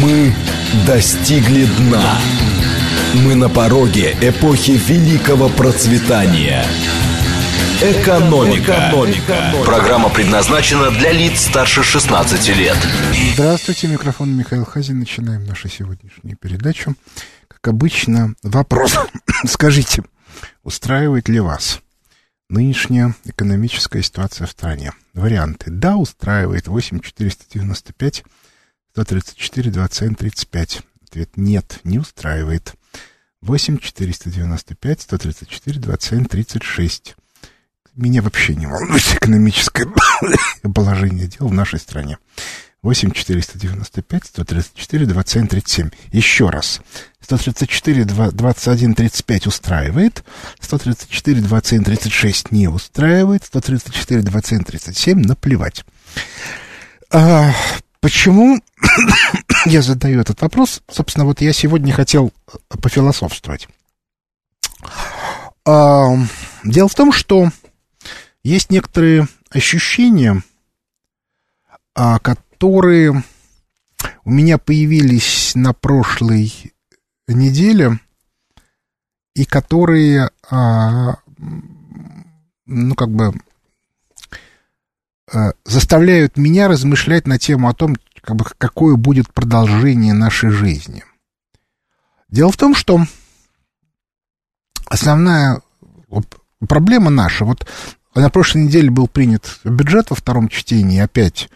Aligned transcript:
Мы 0.00 0.32
достигли 0.86 1.64
дна. 1.64 2.18
Мы 3.24 3.34
на 3.34 3.48
пороге 3.48 4.16
эпохи 4.20 4.72
великого 4.86 5.48
процветания. 5.48 6.64
Экономика. 7.82 8.90
Экономика. 8.90 9.54
Программа 9.64 10.08
предназначена 10.08 10.92
для 10.92 11.10
лиц 11.10 11.40
старше 11.40 11.82
16 11.82 12.56
лет. 12.56 12.76
Здравствуйте, 13.34 13.88
микрофон 13.88 14.36
Михаил 14.36 14.64
Хазин. 14.64 15.00
Начинаем 15.00 15.44
нашу 15.44 15.68
сегодняшнюю 15.68 16.36
передачу. 16.36 16.94
Как 17.48 17.66
обычно, 17.66 18.34
вопрос. 18.44 18.96
Скажите, 19.46 20.04
устраивает 20.62 21.28
ли 21.28 21.40
вас 21.40 21.80
нынешняя 22.48 23.16
экономическая 23.24 24.02
ситуация 24.02 24.46
в 24.46 24.50
стране? 24.50 24.92
Варианты. 25.14 25.72
Да, 25.72 25.96
устраивает. 25.96 26.68
8495 26.68 28.24
134 28.92 29.70
27 29.70 30.14
35. 30.14 30.82
Ответ 31.08 31.36
нет, 31.36 31.80
не 31.84 31.98
устраивает. 31.98 32.74
8 33.40 33.78
495 33.78 35.00
134 35.02 35.80
27 35.80 36.24
36. 36.24 37.16
Меня 37.94 38.22
вообще 38.22 38.54
не 38.54 38.66
волнует 38.66 39.02
экономическое 39.14 39.86
положение 40.74 41.26
дел 41.26 41.48
в 41.48 41.52
нашей 41.52 41.78
стране. 41.78 42.18
8 42.82 43.10
495 43.10 44.24
134 44.24 45.06
27 45.06 45.46
37. 45.48 45.90
Еще 46.12 46.48
раз. 46.48 46.80
134 47.20 48.04
21 48.04 48.94
35 48.94 49.46
устраивает. 49.46 50.24
134 50.60 51.40
27 51.40 51.84
36 51.84 52.52
не 52.52 52.68
устраивает. 52.68 53.44
134 53.44 54.22
27 54.22 54.62
37 54.64 55.20
наплевать. 55.20 55.84
А, 57.10 57.52
почему 58.00 58.60
я 59.66 59.82
задаю 59.82 60.20
этот 60.20 60.40
вопрос? 60.40 60.82
Собственно, 60.90 61.24
вот 61.24 61.40
я 61.40 61.52
сегодня 61.52 61.92
хотел 61.92 62.32
пофилософствовать. 62.68 63.68
А, 65.64 66.16
дело 66.64 66.88
в 66.88 66.94
том, 66.94 67.12
что 67.12 67.50
есть 68.42 68.70
некоторые 68.70 69.28
ощущения, 69.50 70.42
а, 71.94 72.18
которые 72.18 73.22
у 74.24 74.30
меня 74.30 74.58
появились 74.58 75.52
на 75.54 75.72
прошлой 75.72 76.52
неделе 77.26 77.98
и 79.34 79.44
которые, 79.44 80.30
а, 80.50 81.16
ну, 82.66 82.94
как 82.94 83.10
бы 83.10 83.34
заставляют 85.64 86.36
меня 86.36 86.68
размышлять 86.68 87.26
на 87.26 87.38
тему 87.38 87.68
о 87.68 87.74
том, 87.74 87.96
как 88.20 88.36
бы, 88.36 88.44
какое 88.56 88.96
будет 88.96 89.32
продолжение 89.32 90.14
нашей 90.14 90.50
жизни. 90.50 91.04
Дело 92.30 92.52
в 92.52 92.56
том, 92.56 92.74
что 92.74 93.00
основная 94.86 95.62
проблема 96.66 97.10
наша, 97.10 97.44
вот 97.44 97.66
на 98.14 98.30
прошлой 98.30 98.64
неделе 98.64 98.90
был 98.90 99.08
принят 99.08 99.60
бюджет 99.64 100.10
во 100.10 100.16
втором 100.16 100.48
чтении, 100.48 101.00
опять 101.00 101.48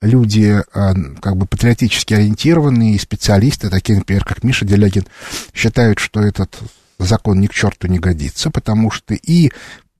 люди 0.00 0.62
а, 0.72 0.94
как 1.20 1.36
бы 1.36 1.46
патриотически 1.46 2.14
ориентированные, 2.14 2.98
специалисты, 2.98 3.70
такие, 3.70 3.98
например, 3.98 4.24
как 4.24 4.44
Миша 4.44 4.64
Делягин, 4.64 5.06
считают, 5.54 5.98
что 5.98 6.20
этот 6.20 6.56
закон 6.98 7.40
ни 7.40 7.46
к 7.46 7.54
черту 7.54 7.88
не 7.88 7.98
годится, 7.98 8.50
потому 8.50 8.90
что 8.90 9.14
и 9.14 9.52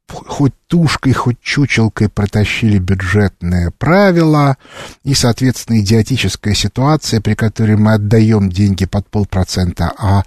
хоть 0.09 0.55
тушкой, 0.67 1.12
хоть 1.12 1.41
чучелкой 1.41 2.09
протащили 2.09 2.78
бюджетные 2.78 3.70
правила 3.70 4.56
и, 5.05 5.15
соответственно, 5.15 5.81
идиотическая 5.81 6.55
ситуация, 6.55 7.20
при 7.20 7.34
которой 7.34 7.77
мы 7.77 7.95
отдаем 7.95 8.50
деньги 8.50 8.87
под 8.87 9.09
полпроцента, 9.09 9.92
а, 9.98 10.23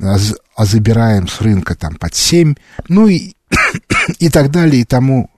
а 0.00 0.64
забираем 0.64 1.28
с 1.28 1.40
рынка 1.40 1.74
там 1.74 1.96
под 1.96 2.14
семь, 2.14 2.54
ну 2.88 3.08
и, 3.08 3.34
и 4.18 4.28
так 4.30 4.50
далее, 4.50 4.82
и 4.82 4.84
тому 4.84 5.30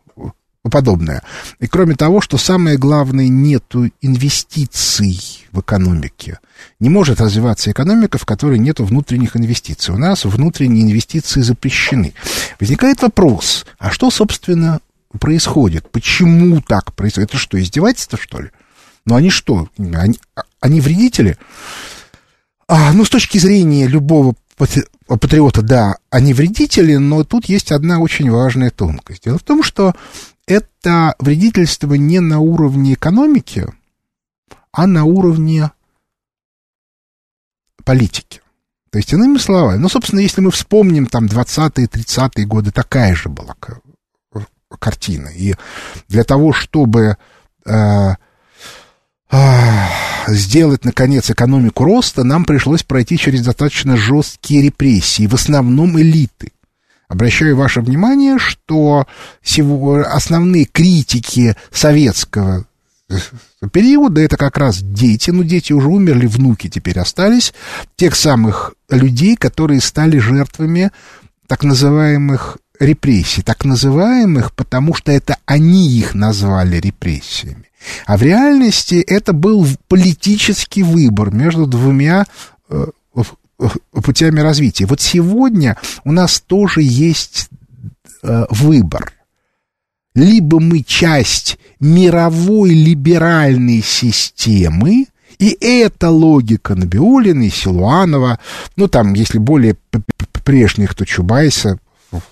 подобное. 0.70 1.22
И 1.60 1.66
кроме 1.66 1.94
того, 1.94 2.20
что 2.20 2.38
самое 2.38 2.76
главное, 2.76 3.28
нету 3.28 3.90
инвестиций 4.00 5.46
в 5.52 5.60
экономике. 5.60 6.38
Не 6.80 6.88
может 6.88 7.20
развиваться 7.20 7.70
экономика, 7.70 8.18
в 8.18 8.24
которой 8.24 8.58
нету 8.58 8.84
внутренних 8.84 9.36
инвестиций. 9.36 9.94
У 9.94 9.98
нас 9.98 10.24
внутренние 10.24 10.84
инвестиции 10.84 11.40
запрещены. 11.40 12.14
Возникает 12.60 13.02
вопрос, 13.02 13.66
а 13.78 13.90
что, 13.90 14.10
собственно, 14.10 14.80
происходит? 15.18 15.90
Почему 15.90 16.60
так 16.60 16.94
происходит? 16.94 17.30
Это 17.30 17.38
что, 17.38 17.60
издевательство, 17.60 18.18
что 18.18 18.40
ли? 18.40 18.50
Ну, 19.04 19.14
они 19.14 19.30
что? 19.30 19.68
Они, 19.78 20.18
они 20.60 20.80
вредители? 20.80 21.38
А, 22.68 22.92
ну, 22.92 23.04
с 23.04 23.08
точки 23.08 23.38
зрения 23.38 23.86
любого 23.86 24.34
патриота, 25.06 25.62
да, 25.62 25.96
они 26.10 26.32
вредители, 26.32 26.96
но 26.96 27.24
тут 27.24 27.46
есть 27.46 27.70
одна 27.70 28.00
очень 28.00 28.30
важная 28.30 28.70
тонкость. 28.70 29.24
Дело 29.24 29.38
в 29.38 29.42
том, 29.42 29.62
что 29.62 29.94
это 30.46 31.14
вредительство 31.18 31.94
не 31.94 32.20
на 32.20 32.38
уровне 32.38 32.94
экономики, 32.94 33.66
а 34.72 34.86
на 34.86 35.04
уровне 35.04 35.70
политики. 37.84 38.40
То 38.90 38.98
есть, 38.98 39.12
иными 39.12 39.38
словами, 39.38 39.78
ну, 39.78 39.88
собственно, 39.88 40.20
если 40.20 40.40
мы 40.40 40.50
вспомним 40.50 41.06
там 41.06 41.26
20-е, 41.26 41.86
30-е 41.86 42.46
годы, 42.46 42.70
такая 42.70 43.14
же 43.14 43.28
была 43.28 43.54
картина. 44.78 45.28
И 45.28 45.54
для 46.08 46.24
того, 46.24 46.52
чтобы 46.52 47.16
э, 47.64 48.14
э, 49.30 49.86
сделать, 50.28 50.84
наконец, 50.84 51.30
экономику 51.30 51.84
роста, 51.84 52.24
нам 52.24 52.44
пришлось 52.44 52.82
пройти 52.82 53.18
через 53.18 53.42
достаточно 53.42 53.96
жесткие 53.96 54.62
репрессии, 54.62 55.26
в 55.26 55.34
основном 55.34 56.00
элиты. 56.00 56.52
Обращаю 57.08 57.56
ваше 57.56 57.80
внимание, 57.80 58.38
что 58.38 59.06
основные 59.44 60.64
критики 60.64 61.56
советского 61.70 62.66
э, 63.08 63.16
периода 63.72 64.20
это 64.20 64.36
как 64.36 64.58
раз 64.58 64.78
дети, 64.82 65.30
ну 65.30 65.44
дети 65.44 65.72
уже 65.72 65.88
умерли, 65.88 66.26
внуки 66.26 66.68
теперь 66.68 66.98
остались, 66.98 67.54
тех 67.94 68.16
самых 68.16 68.74
людей, 68.90 69.36
которые 69.36 69.80
стали 69.80 70.18
жертвами 70.18 70.90
так 71.46 71.62
называемых 71.62 72.58
репрессий, 72.80 73.42
так 73.42 73.64
называемых, 73.64 74.52
потому 74.52 74.94
что 74.94 75.12
это 75.12 75.36
они 75.46 75.88
их 75.88 76.14
назвали 76.14 76.78
репрессиями. 76.78 77.66
А 78.04 78.16
в 78.16 78.22
реальности 78.22 78.96
это 78.96 79.32
был 79.32 79.66
политический 79.88 80.82
выбор 80.82 81.32
между 81.32 81.66
двумя 81.66 82.26
э, 82.68 82.86
путями 83.92 84.40
развития. 84.40 84.86
Вот 84.86 85.00
сегодня 85.00 85.76
у 86.04 86.12
нас 86.12 86.40
тоже 86.40 86.82
есть 86.82 87.48
э, 88.22 88.44
выбор. 88.50 89.12
Либо 90.14 90.60
мы 90.60 90.82
часть 90.82 91.58
мировой 91.78 92.70
либеральной 92.70 93.82
системы, 93.82 95.06
и 95.38 95.56
это 95.60 96.08
логика 96.10 96.74
Набиулина 96.74 97.42
и 97.42 97.50
Силуанова, 97.50 98.38
ну, 98.76 98.88
там, 98.88 99.12
если 99.12 99.38
более 99.38 99.76
прежних, 100.44 100.94
то 100.94 101.04
Чубайса, 101.04 101.78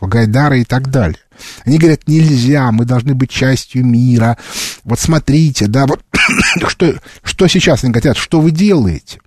Гайдара 0.00 0.58
и 0.58 0.64
так 0.64 0.90
далее. 0.90 1.18
Они 1.64 1.78
говорят, 1.78 2.06
нельзя, 2.06 2.70
мы 2.72 2.84
должны 2.84 3.14
быть 3.14 3.30
частью 3.30 3.84
мира. 3.84 4.38
Вот 4.84 5.00
смотрите, 5.00 5.66
да, 5.66 5.86
вот 5.86 6.00
что, 6.68 6.94
что 7.22 7.46
сейчас 7.48 7.84
они 7.84 7.92
говорят, 7.92 8.16
что 8.16 8.40
вы 8.40 8.50
делаете? 8.50 9.18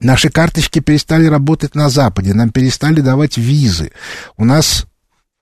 Наши 0.00 0.28
карточки 0.28 0.80
перестали 0.80 1.26
работать 1.26 1.74
на 1.74 1.88
Западе, 1.88 2.34
нам 2.34 2.50
перестали 2.50 3.00
давать 3.00 3.38
визы. 3.38 3.92
У 4.36 4.44
нас 4.44 4.86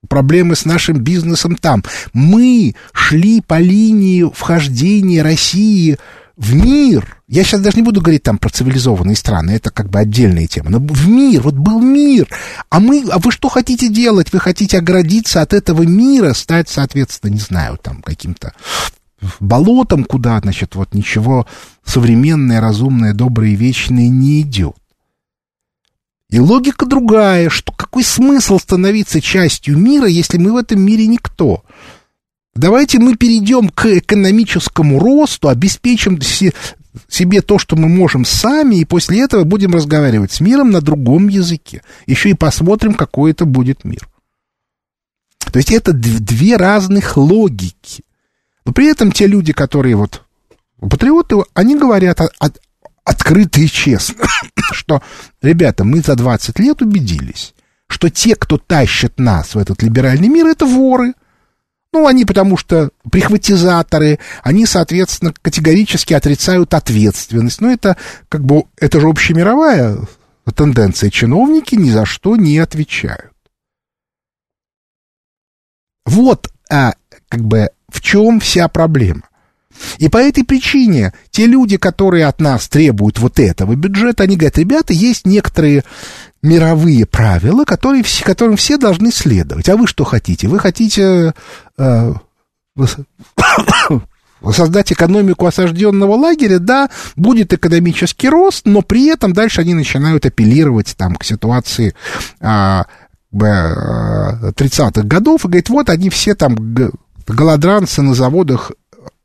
проблемы 0.09 0.54
с 0.54 0.65
нашим 0.65 0.98
бизнесом 0.98 1.56
там. 1.56 1.82
Мы 2.12 2.75
шли 2.92 3.41
по 3.41 3.59
линии 3.59 4.31
вхождения 4.32 5.22
России 5.22 5.98
в 6.37 6.54
мир. 6.54 7.16
Я 7.26 7.42
сейчас 7.44 7.60
даже 7.60 7.77
не 7.77 7.83
буду 7.83 8.01
говорить 8.01 8.22
там 8.22 8.39
про 8.39 8.48
цивилизованные 8.48 9.16
страны, 9.16 9.53
это 9.53 9.71
как 9.71 9.89
бы 9.89 9.98
отдельная 9.98 10.47
тема. 10.47 10.71
Но 10.71 10.78
в 10.78 11.09
мир, 11.09 11.42
вот 11.42 11.54
был 11.54 11.80
мир. 11.80 12.28
А 12.71 12.80
мы, 12.80 13.04
а 13.10 13.18
вы 13.18 13.30
что 13.33 13.48
хотите 13.48 13.89
делать? 13.89 14.33
Вы 14.33 14.41
хотите 14.41 14.78
оградиться 14.78 15.42
от 15.42 15.53
этого 15.53 15.83
мира, 15.83 16.33
стать, 16.33 16.68
соответственно, 16.68 17.33
не 17.33 17.41
знаю, 17.41 17.78
там 17.83 18.03
каким-то 18.03 18.53
болотом, 19.41 20.05
куда, 20.05 20.41
значит, 20.41 20.75
вот 20.75 20.95
ничего 20.95 21.47
современное, 21.84 22.61
разумное, 22.61 23.15
доброе 23.15 23.53
и 23.53 23.57
вечное 23.57 24.09
не 24.09 24.43
идет. 24.43 24.77
И 26.31 26.41
логика 26.41 26.87
другая, 26.87 27.49
что 27.49 27.72
какой 27.72 28.03
смысл 28.03 28.59
становиться 28.59 29.21
частью 29.21 29.78
мира, 29.78 30.07
если 30.07 30.39
мы 30.39 30.53
в 30.53 30.57
этом 30.57 30.81
мире 30.81 31.07
никто? 31.07 31.63
Давайте 32.55 32.99
мы 32.99 33.16
перейдем 33.16 33.69
к 33.69 33.87
экономическому 33.87 34.99
росту, 34.99 35.49
обеспечим 35.49 36.21
себе 37.09 37.43
то, 37.43 37.59
что 37.59 37.77
мы 37.77 37.89
можем 37.89 38.25
сами, 38.25 38.77
и 38.77 38.84
после 38.84 39.22
этого 39.22 39.45
будем 39.45 39.75
разговаривать 39.75 40.33
с 40.33 40.41
миром 40.41 40.71
на 40.71 40.81
другом 40.81 41.28
языке. 41.28 41.83
Еще 42.07 42.31
и 42.31 42.34
посмотрим, 42.34 42.95
какой 42.95 43.33
это 43.33 43.45
будет 43.45 43.84
мир. 43.84 44.09
То 45.53 45.59
есть 45.59 45.71
это 45.71 45.93
две 45.93 46.57
разных 46.57 47.16
логики. 47.16 48.05
Но 48.65 48.72
при 48.72 48.87
этом 48.87 49.13
те 49.13 49.27
люди, 49.27 49.53
которые 49.53 49.97
вот 49.97 50.22
патриоты, 50.81 51.37
они 51.55 51.77
говорят 51.77 52.21
о, 52.21 52.31
о, 52.39 52.49
открыто 53.05 53.61
и 53.61 53.66
честно, 53.66 54.27
что, 54.72 55.03
ребята, 55.43 55.84
мы 55.84 56.01
за 56.01 56.16
20 56.16 56.59
лет 56.59 56.83
убедились, 56.83 57.55
что 57.89 58.09
те, 58.09 58.34
кто 58.34 58.59
тащит 58.59 59.19
нас 59.19 59.55
в 59.55 59.59
этот 59.59 59.83
либеральный 59.83 60.28
мир, 60.28 60.47
это 60.47 60.66
воры. 60.66 61.15
Ну, 61.93 62.09
они 62.09 62.25
потому 62.25 62.57
что 62.57 62.91
прихватизаторы, 63.09 64.19
они, 64.43 64.66
соответственно, 64.66 65.33
категорически 65.43 66.13
отрицают 66.13 66.75
ответственность. 66.75 67.61
Но 67.61 67.71
это 67.71 67.97
как 68.28 68.45
бы, 68.45 68.65
это 68.81 68.99
же 68.99 69.07
общемировая 69.07 69.99
тенденция. 70.57 71.11
Чиновники 71.11 71.77
ни 71.77 71.91
за 71.91 72.05
что 72.05 72.34
не 72.34 72.59
отвечают. 72.59 73.33
Вот, 76.05 76.51
а, 76.69 76.95
как 77.28 77.43
бы, 77.43 77.71
в 77.94 78.00
чем 78.00 78.41
вся 78.41 78.66
проблема. 78.68 79.22
И 79.98 80.08
по 80.08 80.18
этой 80.18 80.44
причине 80.44 81.12
те 81.30 81.46
люди, 81.46 81.76
которые 81.76 82.26
от 82.26 82.41
нас 82.41 82.68
требуют 82.68 83.18
вот 83.18 83.38
этого 83.38 83.74
бюджета, 83.74 84.24
они 84.24 84.36
говорят, 84.36 84.58
ребята, 84.58 84.92
есть 84.92 85.26
некоторые 85.26 85.84
мировые 86.42 87.06
правила, 87.06 87.64
которые, 87.64 88.04
которым 88.22 88.56
все 88.56 88.76
должны 88.78 89.12
следовать. 89.12 89.68
А 89.68 89.76
вы 89.76 89.86
что 89.86 90.04
хотите? 90.04 90.48
Вы 90.48 90.58
хотите 90.58 91.34
э, 91.78 92.12
создать 94.52 94.92
экономику 94.92 95.46
осажденного 95.46 96.14
лагеря? 96.14 96.58
Да, 96.58 96.91
будет 97.16 97.52
экономический 97.52 98.28
рост, 98.28 98.66
но 98.66 98.82
при 98.82 99.06
этом 99.06 99.32
дальше 99.32 99.60
они 99.60 99.74
начинают 99.74 100.26
апеллировать 100.26 100.94
там, 100.96 101.14
к 101.16 101.24
ситуации 101.24 101.94
э, 102.41 102.82
30-х 103.32 105.02
годов 105.02 105.44
и 105.44 105.48
говорит, 105.48 105.68
вот 105.68 105.91
они 105.91 106.10
все 106.10 106.34
там 106.34 106.54
голодранцы 107.32 108.03
на 108.03 108.15
заводах 108.15 108.72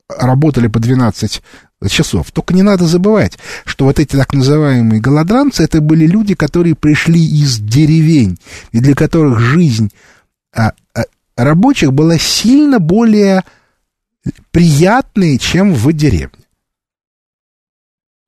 работали 0.07 0.67
по 0.67 0.79
12 0.79 1.41
часов. 1.87 2.31
Только 2.31 2.53
не 2.53 2.63
надо 2.63 2.85
забывать, 2.85 3.37
что 3.65 3.85
вот 3.85 3.99
эти 3.99 4.15
так 4.15 4.33
называемые 4.33 4.99
голодранцы, 4.99 5.63
это 5.63 5.81
были 5.81 6.05
люди, 6.05 6.35
которые 6.35 6.75
пришли 6.75 7.23
из 7.23 7.59
деревень, 7.59 8.39
и 8.71 8.79
для 8.79 8.95
которых 8.95 9.39
жизнь 9.39 9.91
а, 10.53 10.73
а, 10.93 11.03
рабочих 11.37 11.93
была 11.93 12.17
сильно 12.17 12.79
более 12.79 13.43
приятной, 14.51 15.37
чем 15.37 15.73
в 15.73 15.91
деревне. 15.93 16.45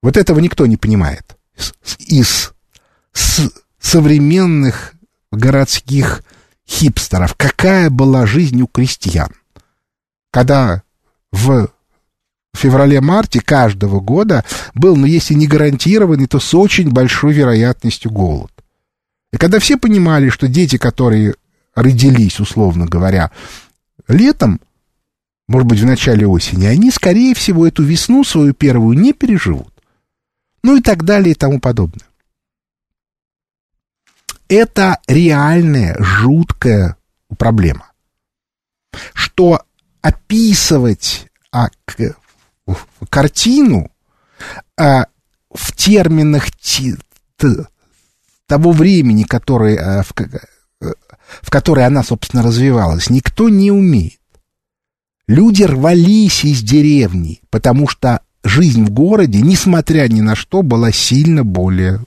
Вот 0.01 0.17
этого 0.17 0.39
никто 0.39 0.65
не 0.65 0.77
понимает 0.77 1.37
из 1.99 2.53
с 3.13 3.51
современных 3.79 4.93
городских 5.31 6.23
хипстеров. 6.67 7.35
Какая 7.35 7.89
была 7.89 8.25
жизнь 8.25 8.61
у 8.61 8.67
крестьян? 8.67 9.31
Когда 10.31 10.83
в 11.31 11.69
феврале-марте 12.53 13.41
каждого 13.41 13.99
года 13.99 14.43
был, 14.73 14.95
ну, 14.95 15.05
если 15.05 15.33
не 15.33 15.47
гарантированный, 15.47 16.27
то 16.27 16.39
с 16.39 16.53
очень 16.53 16.89
большой 16.89 17.33
вероятностью 17.33 18.11
голод. 18.11 18.51
И 19.31 19.37
когда 19.37 19.59
все 19.59 19.77
понимали, 19.77 20.29
что 20.29 20.47
дети, 20.47 20.77
которые 20.77 21.35
родились, 21.75 22.39
условно 22.39 22.85
говоря, 22.85 23.31
летом, 24.07 24.59
может 25.47 25.67
быть, 25.67 25.79
в 25.79 25.85
начале 25.85 26.27
осени, 26.27 26.65
они, 26.65 26.91
скорее 26.91 27.33
всего, 27.35 27.67
эту 27.67 27.83
весну 27.83 28.23
свою 28.23 28.53
первую 28.53 28.97
не 28.97 29.13
переживут. 29.13 29.73
Ну 30.63 30.77
и 30.77 30.81
так 30.81 31.03
далее 31.03 31.31
и 31.31 31.35
тому 31.35 31.59
подобное. 31.59 32.07
Это 34.47 34.99
реальная, 35.07 35.95
жуткая 35.99 36.97
проблема. 37.37 37.91
Что 39.13 39.63
описывать 40.01 41.27
а, 41.51 41.69
к, 41.85 42.15
картину 43.09 43.91
а, 44.77 45.05
в 45.53 45.75
терминах 45.75 46.51
ти, 46.51 46.95
т, 47.37 47.65
того 48.47 48.71
времени, 48.71 49.23
который, 49.23 49.77
а, 49.77 50.03
в, 50.03 50.13
в 51.41 51.49
которое 51.49 51.85
она, 51.85 52.03
собственно, 52.03 52.43
развивалась, 52.43 53.09
никто 53.09 53.49
не 53.49 53.71
умеет. 53.71 54.19
Люди 55.27 55.63
рвались 55.63 56.43
из 56.43 56.61
деревни, 56.61 57.41
потому 57.49 57.87
что 57.87 58.21
жизнь 58.43 58.83
в 58.83 58.89
городе, 58.89 59.39
несмотря 59.41 60.07
ни 60.07 60.21
на 60.21 60.35
что, 60.35 60.61
была 60.61 60.91
сильно 60.91 61.43
более 61.43 62.03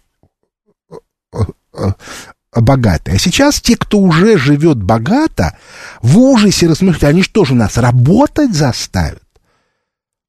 богатые. 2.60 3.16
А 3.16 3.18
сейчас 3.18 3.60
те, 3.60 3.76
кто 3.76 3.98
уже 3.98 4.38
живет 4.38 4.82
богато, 4.82 5.56
в 6.02 6.18
ужасе 6.18 6.66
размышляют, 6.66 7.14
они 7.14 7.22
что 7.22 7.44
же 7.44 7.54
нас 7.54 7.76
работать 7.76 8.54
заставят? 8.54 9.22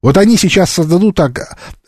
Вот 0.02 0.18
они 0.18 0.36
сейчас 0.36 0.70
создадут 0.70 1.18
э, 1.18 1.32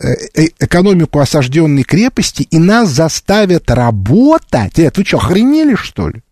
э, 0.00 0.46
экономику 0.58 1.20
осажденной 1.20 1.85
крепости 1.85 2.43
и 2.43 2.58
нас 2.58 2.88
заставят 2.88 3.70
работать. 3.70 4.79
Нет, 4.79 4.96
вы 4.96 5.05
что, 5.05 5.19
охренели, 5.19 5.75
что 5.75 6.08
ли? 6.08 6.23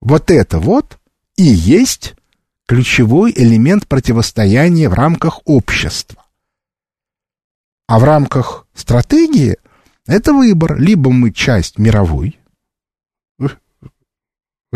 Вот 0.00 0.30
это 0.30 0.60
вот 0.60 0.98
и 1.36 1.42
есть 1.42 2.14
ключевой 2.66 3.32
элемент 3.34 3.86
противостояния 3.86 4.88
в 4.88 4.94
рамках 4.94 5.40
общества. 5.44 6.24
А 7.88 7.98
в 7.98 8.04
рамках 8.04 8.66
стратегии 8.74 9.56
это 10.06 10.32
выбор. 10.32 10.78
Либо 10.78 11.10
мы 11.10 11.32
часть 11.32 11.78
мировой 11.78 12.38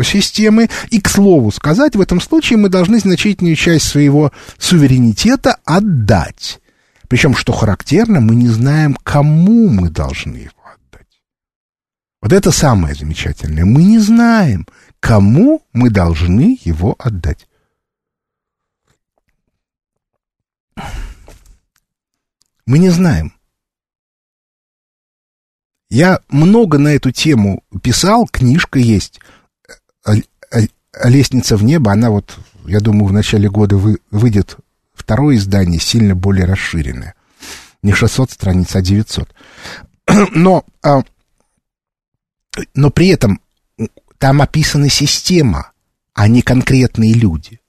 системы, 0.03 0.69
и, 0.89 0.99
к 0.99 1.09
слову 1.09 1.51
сказать, 1.51 1.95
в 1.95 2.01
этом 2.01 2.19
случае 2.21 2.57
мы 2.57 2.69
должны 2.69 2.99
значительную 2.99 3.55
часть 3.55 3.87
своего 3.87 4.31
суверенитета 4.57 5.57
отдать. 5.63 6.59
Причем, 7.07 7.35
что 7.35 7.51
характерно, 7.53 8.21
мы 8.21 8.35
не 8.35 8.47
знаем, 8.47 8.95
кому 9.03 9.67
мы 9.67 9.89
должны 9.89 10.37
его 10.37 10.63
отдать. 10.63 11.21
Вот 12.21 12.31
это 12.31 12.51
самое 12.51 12.95
замечательное. 12.95 13.65
Мы 13.65 13.83
не 13.83 13.99
знаем, 13.99 14.65
кому 14.99 15.61
мы 15.73 15.89
должны 15.89 16.57
его 16.63 16.95
отдать. 16.97 17.47
Мы 22.65 22.79
не 22.79 22.89
знаем. 22.89 23.33
Я 25.91 26.21
много 26.29 26.77
на 26.77 26.95
эту 26.95 27.11
тему 27.11 27.65
писал, 27.83 28.25
книжка 28.25 28.79
есть. 28.79 29.19
«Лестница 31.03 31.57
в 31.57 31.63
небо», 31.65 31.91
она 31.91 32.09
вот, 32.09 32.37
я 32.65 32.79
думаю, 32.79 33.07
в 33.07 33.13
начале 33.13 33.49
года 33.49 33.75
вы, 33.75 33.99
выйдет 34.09 34.55
второе 34.93 35.35
издание, 35.35 35.81
сильно 35.81 36.15
более 36.15 36.45
расширенное. 36.45 37.13
Не 37.83 37.91
600 37.91 38.31
страниц, 38.31 38.73
а 38.73 38.81
900. 38.81 39.35
Но, 40.33 40.63
а, 40.81 41.03
но 42.73 42.89
при 42.89 43.07
этом 43.07 43.41
там 44.17 44.41
описана 44.41 44.89
система, 44.89 45.71
а 46.13 46.27
не 46.27 46.41
конкретные 46.41 47.13
люди. 47.13 47.59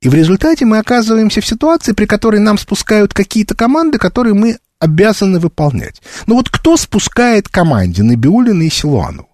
И 0.00 0.08
в 0.08 0.14
результате 0.14 0.64
мы 0.64 0.78
оказываемся 0.78 1.40
в 1.42 1.46
ситуации, 1.46 1.92
при 1.92 2.06
которой 2.06 2.40
нам 2.40 2.56
спускают 2.58 3.12
какие-то 3.12 3.54
команды, 3.54 3.98
которые 3.98 4.34
мы 4.34 4.58
обязаны 4.78 5.38
выполнять. 5.38 6.02
Но 6.26 6.34
ну 6.34 6.34
вот 6.36 6.50
кто 6.50 6.76
спускает 6.76 7.48
команде 7.48 8.02
Набиулина 8.02 8.62
и 8.62 8.70
Силуанову? 8.70 9.28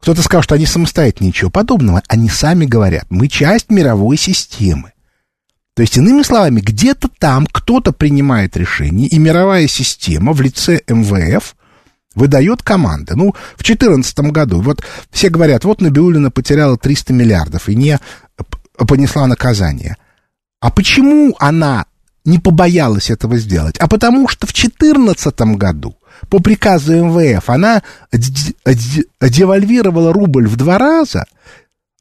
Кто-то 0.00 0.22
сказал, 0.22 0.42
что 0.42 0.54
они 0.54 0.66
самостоятельно, 0.66 1.28
ничего 1.28 1.50
подобного. 1.50 2.02
Они 2.08 2.28
сами 2.28 2.66
говорят, 2.66 3.06
мы 3.08 3.28
часть 3.28 3.70
мировой 3.70 4.18
системы. 4.18 4.92
То 5.74 5.82
есть, 5.82 5.96
иными 5.96 6.22
словами, 6.22 6.60
где-то 6.60 7.08
там 7.18 7.46
кто-то 7.50 7.92
принимает 7.92 8.56
решение, 8.56 9.08
и 9.08 9.18
мировая 9.18 9.66
система 9.66 10.32
в 10.32 10.40
лице 10.40 10.82
МВФ 10.86 11.56
выдает 12.14 12.62
команды. 12.62 13.16
Ну, 13.16 13.32
в 13.56 13.64
2014 13.64 14.18
году, 14.30 14.60
вот 14.60 14.84
все 15.10 15.30
говорят, 15.30 15.64
вот 15.64 15.80
Набиулина 15.80 16.30
потеряла 16.30 16.76
300 16.76 17.12
миллиардов 17.12 17.68
и 17.68 17.74
не 17.74 17.98
понесла 18.76 19.26
наказание. 19.26 19.96
А 20.60 20.70
почему 20.70 21.34
она 21.38 21.86
не 22.24 22.38
побоялась 22.38 23.10
этого 23.10 23.36
сделать, 23.36 23.76
а 23.78 23.88
потому 23.88 24.28
что 24.28 24.46
в 24.46 24.52
2014 24.52 25.40
году 25.56 25.96
по 26.28 26.40
приказу 26.40 27.04
МВФ 27.04 27.50
она 27.50 27.82
девальвировала 28.12 30.12
рубль 30.12 30.48
в 30.48 30.56
два 30.56 30.78
раза, 30.78 31.26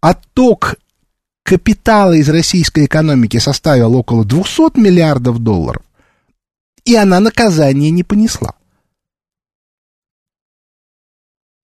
отток 0.01 0.75
капитала 1.44 2.13
из 2.13 2.30
российской 2.30 2.86
экономики 2.86 3.38
составил 3.38 3.96
около 3.96 4.24
200 4.24 4.80
миллиардов 4.80 5.39
долларов, 5.39 5.84
и 6.86 6.96
она 6.96 7.20
наказание 7.20 7.92
не 7.92 8.03
понесла. 8.03 8.53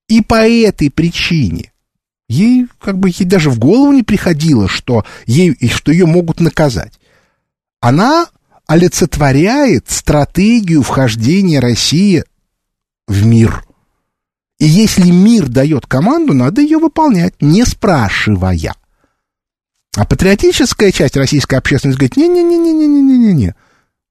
И 0.09 0.21
по 0.21 0.47
этой 0.47 0.89
причине 0.89 1.71
ей 2.27 2.67
как 2.79 2.97
бы 2.97 3.09
ей 3.09 3.25
даже 3.25 3.49
в 3.49 3.59
голову 3.59 3.91
не 3.91 4.03
приходило, 4.03 4.67
что, 4.67 5.05
ей, 5.25 5.55
что 5.69 5.91
ее 5.91 6.05
могут 6.05 6.39
наказать. 6.39 6.99
Она 7.79 8.27
олицетворяет 8.69 9.89
стратегию 9.89 10.83
вхождения 10.83 11.59
России 11.59 12.23
в 13.07 13.25
мир. 13.25 13.65
И 14.59 14.65
если 14.65 15.09
мир 15.09 15.47
дает 15.47 15.88
команду, 15.88 16.35
надо 16.35 16.61
ее 16.61 16.77
выполнять, 16.77 17.33
не 17.41 17.65
спрашивая. 17.65 18.75
А 19.97 20.05
патриотическая 20.05 20.91
часть 20.91 21.17
российской 21.17 21.55
общественности 21.55 21.97
говорит, 21.97 22.17
не-не-не-не-не-не-не-не. 22.17 23.55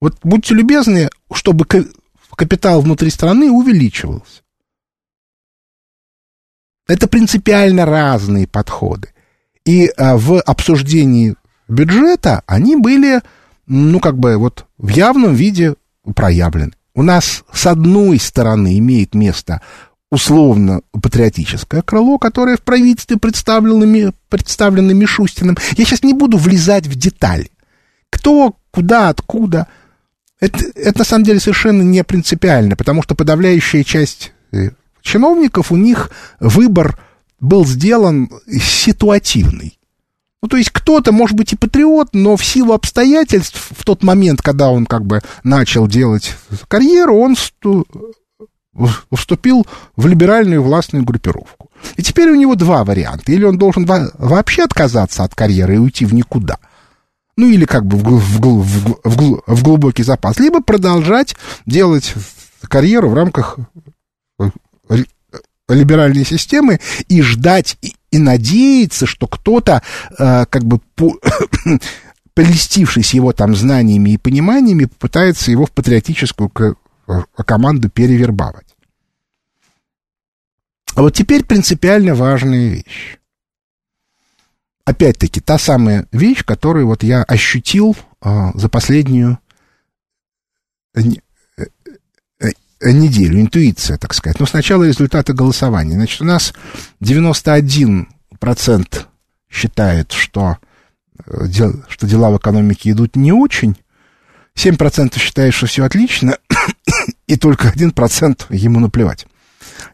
Вот 0.01 0.19
будьте 0.25 0.57
любезны, 0.57 1.09
чтобы 1.33 1.65
капитал 2.35 2.81
внутри 2.81 3.11
страны 3.11 3.53
увеличивался. 3.53 4.43
Это 6.89 7.07
принципиально 7.07 7.87
разные 7.87 8.49
подходы. 8.49 9.11
И 9.65 9.87
а, 9.97 10.17
в 10.17 10.41
обсуждении 10.41 11.37
бюджета 11.69 12.43
они 12.47 12.75
были, 12.75 13.21
ну, 13.69 14.01
как 14.01 14.19
бы 14.19 14.37
вот 14.37 14.67
в 14.79 14.89
явном 14.89 15.35
виде 15.35 15.75
проявлены. 16.15 16.73
У 16.95 17.03
нас 17.03 17.45
с 17.53 17.67
одной 17.67 18.19
стороны 18.19 18.79
имеет 18.79 19.15
место 19.15 19.61
условно 20.11 20.81
патриотическое 20.91 21.83
крыло, 21.83 22.19
которое 22.19 22.57
в 22.57 22.63
правительстве 22.63 23.19
представлено, 23.19 24.13
представлено 24.29 24.93
Мишустиным. 24.95 25.57
Я 25.77 25.85
сейчас 25.85 26.03
не 26.03 26.15
буду 26.15 26.39
влезать 26.39 26.87
в 26.87 26.97
детали. 26.97 27.51
Кто, 28.11 28.57
куда, 28.71 29.11
откуда. 29.11 29.67
Это, 30.41 30.65
это 30.75 31.01
на 31.01 31.05
самом 31.05 31.25
деле 31.25 31.41
совершенно 31.41 31.83
не 31.83 32.03
принципиально, 32.05 32.75
потому 32.75 33.03
что 33.03 33.15
подавляющая 33.15 33.85
часть 33.85 34.33
э, 34.53 34.71
чиновников, 35.03 35.73
у 35.73 35.77
них 35.77 36.11
выбор 36.41 36.99
был 37.41 37.67
сделан 37.67 38.31
ситуативный. 38.47 39.78
Ну, 40.41 40.49
то 40.49 40.57
есть 40.57 40.71
кто-то, 40.71 41.11
может 41.11 41.37
быть, 41.37 41.53
и 41.53 41.57
патриот, 41.57 42.11
но 42.13 42.37
в 42.37 42.45
силу 42.45 42.73
обстоятельств, 42.73 43.73
в 43.77 43.85
тот 43.85 44.03
момент, 44.05 44.41
когда 44.41 44.71
он 44.71 44.87
как 44.87 45.05
бы 45.05 45.21
начал 45.43 45.89
делать 45.89 46.35
карьеру, 46.69 47.17
он 47.17 47.37
вступил 49.11 49.67
в 49.97 50.07
либеральную 50.07 50.63
властную 50.63 51.05
группировку. 51.05 51.71
И 51.97 52.03
теперь 52.03 52.31
у 52.31 52.37
него 52.37 52.55
два 52.55 52.85
варианта. 52.85 53.33
Или 53.33 53.45
он 53.45 53.59
должен 53.59 53.85
вообще 53.85 54.63
отказаться 54.63 55.25
от 55.25 55.35
карьеры 55.35 55.75
и 55.75 55.79
уйти 55.79 56.05
в 56.05 56.15
никуда, 56.15 56.59
ну 57.37 57.49
или 57.49 57.65
как 57.65 57.87
бы 57.87 57.97
в, 57.97 58.03
в, 58.03 58.41
в, 58.41 59.01
в, 59.05 59.43
в 59.47 59.63
глубокий 59.63 60.03
запас, 60.03 60.39
либо 60.39 60.61
продолжать 60.61 61.37
делать 61.67 62.15
карьеру 62.69 63.11
в 63.11 63.15
рамках 63.15 63.59
либеральной 65.69 66.25
системы 66.25 66.81
и 67.09 67.23
ждать 67.23 67.77
и, 68.11 68.19
надеяться, 68.19 69.07
что 69.07 69.27
кто-то 69.27 69.83
э, 70.19 70.47
как 70.47 70.65
бы 70.65 70.79
по, 70.95 71.19
прелестившись 72.35 73.15
его 73.15 73.33
там 73.33 73.55
знаниями 73.55 74.11
и 74.11 74.19
пониманиями, 74.19 74.87
попытается 74.87 75.51
его 75.51 75.67
в 75.67 75.73
патриотическую 75.73 76.51
команду 77.37 77.89
перевербовать. 77.91 78.77
А 80.95 81.03
вот 81.03 81.15
теперь 81.15 81.45
принципиально 81.45 82.15
важная 82.15 82.69
вещь. 82.69 83.19
Опять-таки, 84.85 85.41
та 85.41 85.59
самая 85.59 86.07
вещь, 86.13 86.45
которую 86.45 86.87
вот 86.87 87.03
я 87.03 87.23
ощутил 87.23 87.97
э, 88.23 88.51
за 88.55 88.69
последнюю 88.69 89.39
Э, 90.99 91.01
неделю, 92.81 93.41
интуиция, 93.41 93.99
так 93.99 94.15
сказать. 94.15 94.41
Но 94.41 94.47
сначала 94.47 94.85
результаты 94.85 95.33
голосования. 95.33 95.95
Значит, 95.95 96.21
у 96.21 96.25
нас 96.25 96.53
91% 97.01 98.07
считает, 99.51 100.13
что, 100.13 100.59
э, 101.27 101.47
что 101.89 102.07
дела 102.07 102.31
в 102.31 102.37
экономике 102.39 102.91
идут 102.91 103.17
не 103.17 103.33
очень, 103.33 103.77
7% 104.55 105.19
считает, 105.19 105.55
что 105.55 105.67
все 105.67 105.85
отлично, 105.85 106.39
и 107.27 107.37
только 107.37 107.69
1% 107.69 108.47
ему 108.51 108.81
наплевать. 108.81 109.27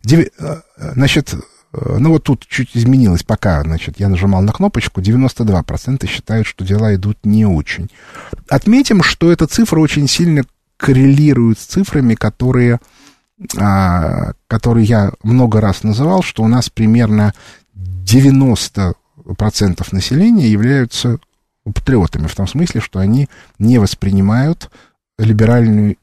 Деви... 0.03 0.31
Э, 0.39 0.61
значит, 0.77 1.35
ну 1.73 2.11
вот 2.11 2.23
тут 2.23 2.47
чуть 2.47 2.71
изменилось, 2.75 3.25
пока, 3.25 3.63
значит, 3.63 3.99
я 3.99 4.09
нажимал 4.09 4.43
на 4.43 4.53
кнопочку, 4.53 5.01
92% 5.01 6.07
считают, 6.07 6.47
что 6.47 6.65
дела 6.65 6.95
идут 6.95 7.19
не 7.25 7.47
очень. 7.47 7.91
Отметим, 8.49 9.03
что 9.03 9.33
эта 9.33 9.47
цифра 9.47 9.81
очень 9.81 10.09
сильно 10.09 10.45
коррелируют 10.77 11.59
с 11.59 11.65
цифрами, 11.67 12.15
которые, 12.15 12.81
а, 13.59 14.33
которые 14.47 14.87
я 14.87 15.13
много 15.23 15.61
раз 15.61 15.83
называл, 15.83 16.23
что 16.23 16.43
у 16.43 16.49
нас 16.49 16.71
примерно 16.71 17.35
90% 17.75 18.95
населения 19.93 20.49
являются 20.49 21.19
патриотами, 21.65 22.27
в 22.27 22.35
том 22.35 22.47
смысле, 22.47 22.81
что 22.81 22.99
они 22.99 23.29
не 23.59 23.79
воспринимают 23.79 24.71
либеральную 25.19 25.97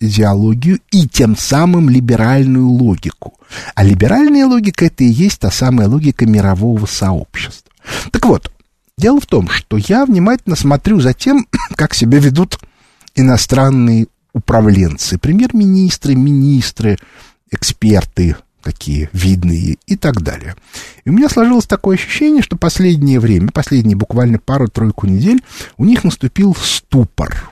идеологию 0.00 0.80
и 0.90 1.08
тем 1.08 1.36
самым 1.36 1.88
либеральную 1.88 2.68
логику. 2.68 3.34
А 3.74 3.84
либеральная 3.84 4.46
логика 4.46 4.86
это 4.86 5.04
и 5.04 5.08
есть 5.08 5.40
та 5.40 5.50
самая 5.50 5.88
логика 5.88 6.26
мирового 6.26 6.86
сообщества. 6.86 7.70
Так 8.10 8.24
вот, 8.26 8.50
дело 8.98 9.20
в 9.20 9.26
том, 9.26 9.48
что 9.48 9.76
я 9.76 10.04
внимательно 10.06 10.56
смотрю 10.56 11.00
за 11.00 11.12
тем, 11.12 11.46
как 11.76 11.94
себя 11.94 12.18
ведут 12.18 12.58
иностранные 13.14 14.06
управленцы, 14.32 15.18
премьер-министры, 15.18 16.14
министры, 16.14 16.98
эксперты 17.50 18.36
такие 18.62 19.10
видные 19.12 19.76
и 19.86 19.96
так 19.96 20.22
далее. 20.22 20.56
И 21.04 21.10
у 21.10 21.12
меня 21.12 21.28
сложилось 21.28 21.66
такое 21.66 21.96
ощущение, 21.96 22.42
что 22.42 22.56
последнее 22.56 23.20
время, 23.20 23.50
последние 23.50 23.96
буквально 23.96 24.38
пару-тройку 24.38 25.06
недель, 25.06 25.42
у 25.76 25.84
них 25.84 26.04
наступил 26.04 26.54
ступор. 26.54 27.50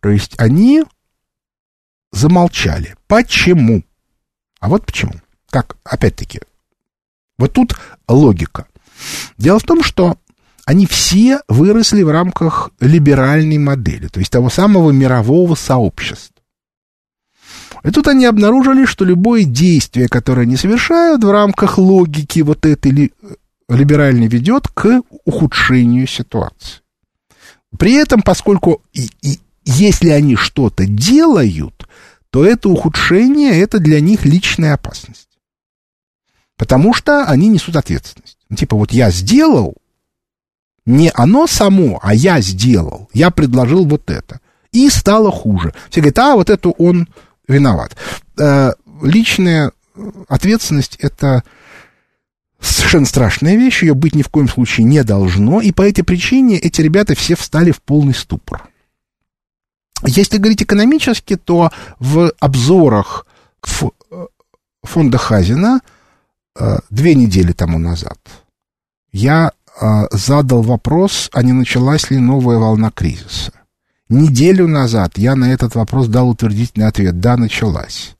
То 0.00 0.08
есть 0.08 0.34
они 0.38 0.84
замолчали. 2.12 2.96
Почему? 3.08 3.82
А 4.60 4.68
вот 4.68 4.86
почему. 4.86 5.14
Как, 5.50 5.76
опять-таки, 5.84 6.40
вот 7.36 7.52
тут 7.52 7.76
логика. 8.08 8.66
Дело 9.36 9.58
в 9.58 9.64
том, 9.64 9.82
что 9.82 10.16
они 10.64 10.86
все 10.86 11.40
выросли 11.48 12.02
в 12.02 12.10
рамках 12.10 12.70
либеральной 12.80 13.58
модели, 13.58 14.08
то 14.08 14.20
есть 14.20 14.30
того 14.30 14.48
самого 14.48 14.90
мирового 14.90 15.54
сообщества. 15.54 16.32
И 17.84 17.90
тут 17.90 18.06
они 18.06 18.26
обнаружили, 18.26 18.84
что 18.84 19.04
любое 19.04 19.44
действие, 19.44 20.08
которое 20.08 20.42
они 20.42 20.56
совершают 20.56 21.24
в 21.24 21.30
рамках 21.30 21.78
логики 21.78 22.40
вот 22.40 22.64
этой 22.64 22.92
ли, 22.92 23.12
либеральной, 23.68 24.28
ведет 24.28 24.68
к 24.68 25.02
ухудшению 25.24 26.06
ситуации. 26.06 26.80
При 27.76 27.94
этом, 27.94 28.22
поскольку 28.22 28.82
и, 28.92 29.10
и, 29.22 29.40
если 29.64 30.10
они 30.10 30.36
что-то 30.36 30.86
делают, 30.86 31.88
то 32.30 32.44
это 32.44 32.68
ухудшение, 32.68 33.60
это 33.60 33.78
для 33.78 34.00
них 34.00 34.24
личная 34.24 34.74
опасность. 34.74 35.28
Потому 36.56 36.94
что 36.94 37.24
они 37.24 37.48
несут 37.48 37.76
ответственность. 37.76 38.38
Типа, 38.56 38.76
вот 38.76 38.92
я 38.92 39.10
сделал, 39.10 39.74
не 40.86 41.10
оно 41.14 41.46
само, 41.46 42.00
а 42.02 42.14
я 42.14 42.40
сделал. 42.40 43.08
Я 43.12 43.30
предложил 43.30 43.86
вот 43.86 44.10
это. 44.10 44.40
И 44.72 44.88
стало 44.90 45.30
хуже. 45.30 45.72
Все 45.90 46.00
говорят, 46.00 46.18
а 46.18 46.34
вот 46.34 46.50
это 46.50 46.70
он 46.70 47.08
виноват. 47.46 47.96
Э, 48.38 48.72
личная 49.02 49.72
ответственность 50.28 50.96
это 50.96 51.42
совершенно 52.60 53.06
страшная 53.06 53.56
вещь, 53.56 53.82
ее 53.82 53.94
быть 53.94 54.14
ни 54.14 54.22
в 54.22 54.28
коем 54.28 54.48
случае 54.48 54.84
не 54.84 55.02
должно, 55.02 55.60
и 55.60 55.72
по 55.72 55.82
этой 55.82 56.04
причине 56.04 56.56
эти 56.58 56.80
ребята 56.80 57.14
все 57.14 57.34
встали 57.34 57.72
в 57.72 57.82
полный 57.82 58.14
ступор. 58.14 58.68
Если 60.06 60.38
говорить 60.38 60.62
экономически, 60.62 61.36
то 61.36 61.70
в 61.98 62.32
обзорах 62.40 63.26
фонда 64.82 65.18
Хазина 65.18 65.80
э, 66.58 66.78
две 66.90 67.14
недели 67.14 67.52
тому 67.52 67.78
назад 67.78 68.18
я 69.12 69.52
задал 70.10 70.62
вопрос, 70.62 71.30
а 71.32 71.42
не 71.42 71.52
началась 71.52 72.10
ли 72.10 72.18
новая 72.18 72.58
волна 72.58 72.90
кризиса. 72.90 73.52
Неделю 74.08 74.68
назад 74.68 75.16
я 75.16 75.34
на 75.34 75.52
этот 75.52 75.74
вопрос 75.74 76.08
дал 76.08 76.28
утвердительный 76.28 76.86
ответ. 76.86 77.20
Да, 77.20 77.36
началась. 77.36 78.14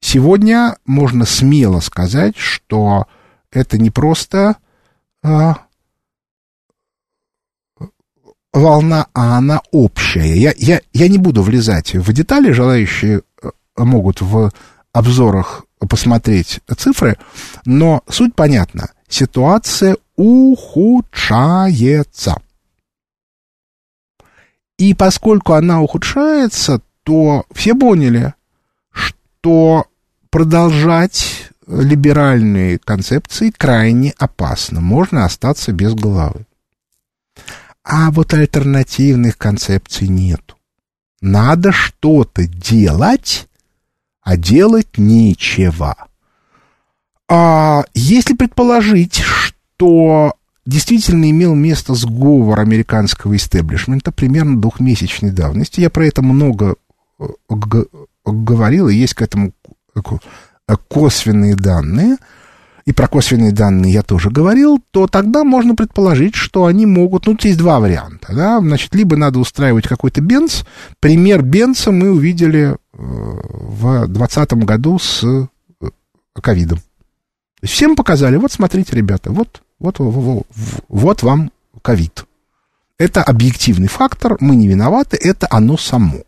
Сегодня 0.00 0.76
можно 0.84 1.24
смело 1.24 1.78
сказать, 1.80 2.36
что 2.36 3.06
это 3.52 3.78
не 3.78 3.90
просто 3.90 4.56
а, 5.22 5.58
волна, 8.52 9.06
а 9.14 9.38
она 9.38 9.60
общая. 9.70 10.34
Я, 10.36 10.52
я, 10.56 10.80
я 10.92 11.08
не 11.08 11.18
буду 11.18 11.42
влезать 11.42 11.94
в 11.94 12.12
детали, 12.12 12.50
желающие 12.50 13.22
э, 13.42 13.50
могут 13.76 14.20
в 14.20 14.50
обзорах 14.92 15.64
посмотреть 15.88 16.60
цифры, 16.76 17.16
но 17.64 18.02
суть 18.08 18.34
понятна. 18.34 18.90
Ситуация 19.12 19.98
ухудшается. 20.16 21.12
И 24.78 24.94
поскольку 24.94 25.52
она 25.52 25.82
ухудшается, 25.82 26.80
то 27.02 27.44
все 27.52 27.74
поняли, 27.74 28.32
что 28.90 29.84
продолжать 30.30 31.50
либеральные 31.66 32.78
концепции 32.78 33.50
крайне 33.50 34.14
опасно. 34.16 34.80
Можно 34.80 35.26
остаться 35.26 35.72
без 35.72 35.92
головы. 35.92 36.46
А 37.84 38.10
вот 38.12 38.32
альтернативных 38.32 39.36
концепций 39.36 40.08
нет. 40.08 40.56
Надо 41.20 41.70
что-то 41.70 42.46
делать, 42.46 43.46
а 44.22 44.38
делать 44.38 44.96
нечего. 44.96 46.08
А 47.34 47.84
если 47.94 48.34
предположить, 48.34 49.22
что 49.22 50.34
действительно 50.66 51.30
имел 51.30 51.54
место 51.54 51.94
сговор 51.94 52.60
американского 52.60 53.34
истеблишмента 53.36 54.12
примерно 54.12 54.60
двухмесячной 54.60 55.30
давности. 55.30 55.80
Я 55.80 55.88
про 55.88 56.06
это 56.06 56.20
много 56.20 56.76
э, 57.18 57.24
говорил, 58.26 58.88
и 58.88 58.94
есть 58.94 59.14
к 59.14 59.22
этому 59.22 59.52
косвенные 60.88 61.56
данные, 61.56 62.18
и 62.84 62.92
про 62.92 63.08
косвенные 63.08 63.52
данные 63.52 63.94
я 63.94 64.02
тоже 64.02 64.30
говорил, 64.30 64.78
то 64.90 65.06
тогда 65.06 65.42
можно 65.42 65.74
предположить, 65.74 66.34
что 66.34 66.66
они 66.66 66.84
могут... 66.84 67.26
Ну, 67.26 67.38
есть 67.40 67.58
два 67.58 67.80
варианта, 67.80 68.34
да, 68.34 68.60
значит, 68.60 68.94
либо 68.94 69.16
надо 69.16 69.38
устраивать 69.38 69.88
какой-то 69.88 70.20
бенз. 70.20 70.64
Пример 71.00 71.42
бенза 71.42 71.92
мы 71.92 72.10
увидели 72.10 72.72
э, 72.72 72.76
в 72.92 74.06
2020 74.06 74.52
году 74.64 74.98
с 74.98 75.24
э, 75.24 75.46
ковидом. 76.40 76.78
Всем 77.62 77.94
показали, 77.94 78.36
вот 78.36 78.52
смотрите, 78.52 78.96
ребята, 78.96 79.30
вот, 79.30 79.62
вот, 79.78 79.98
вот, 79.98 80.46
вот 80.88 81.22
вам 81.22 81.52
ковид. 81.80 82.24
Это 82.98 83.22
объективный 83.22 83.88
фактор, 83.88 84.36
мы 84.40 84.56
не 84.56 84.68
виноваты, 84.68 85.16
это 85.16 85.46
оно 85.50 85.76
само. 85.76 86.22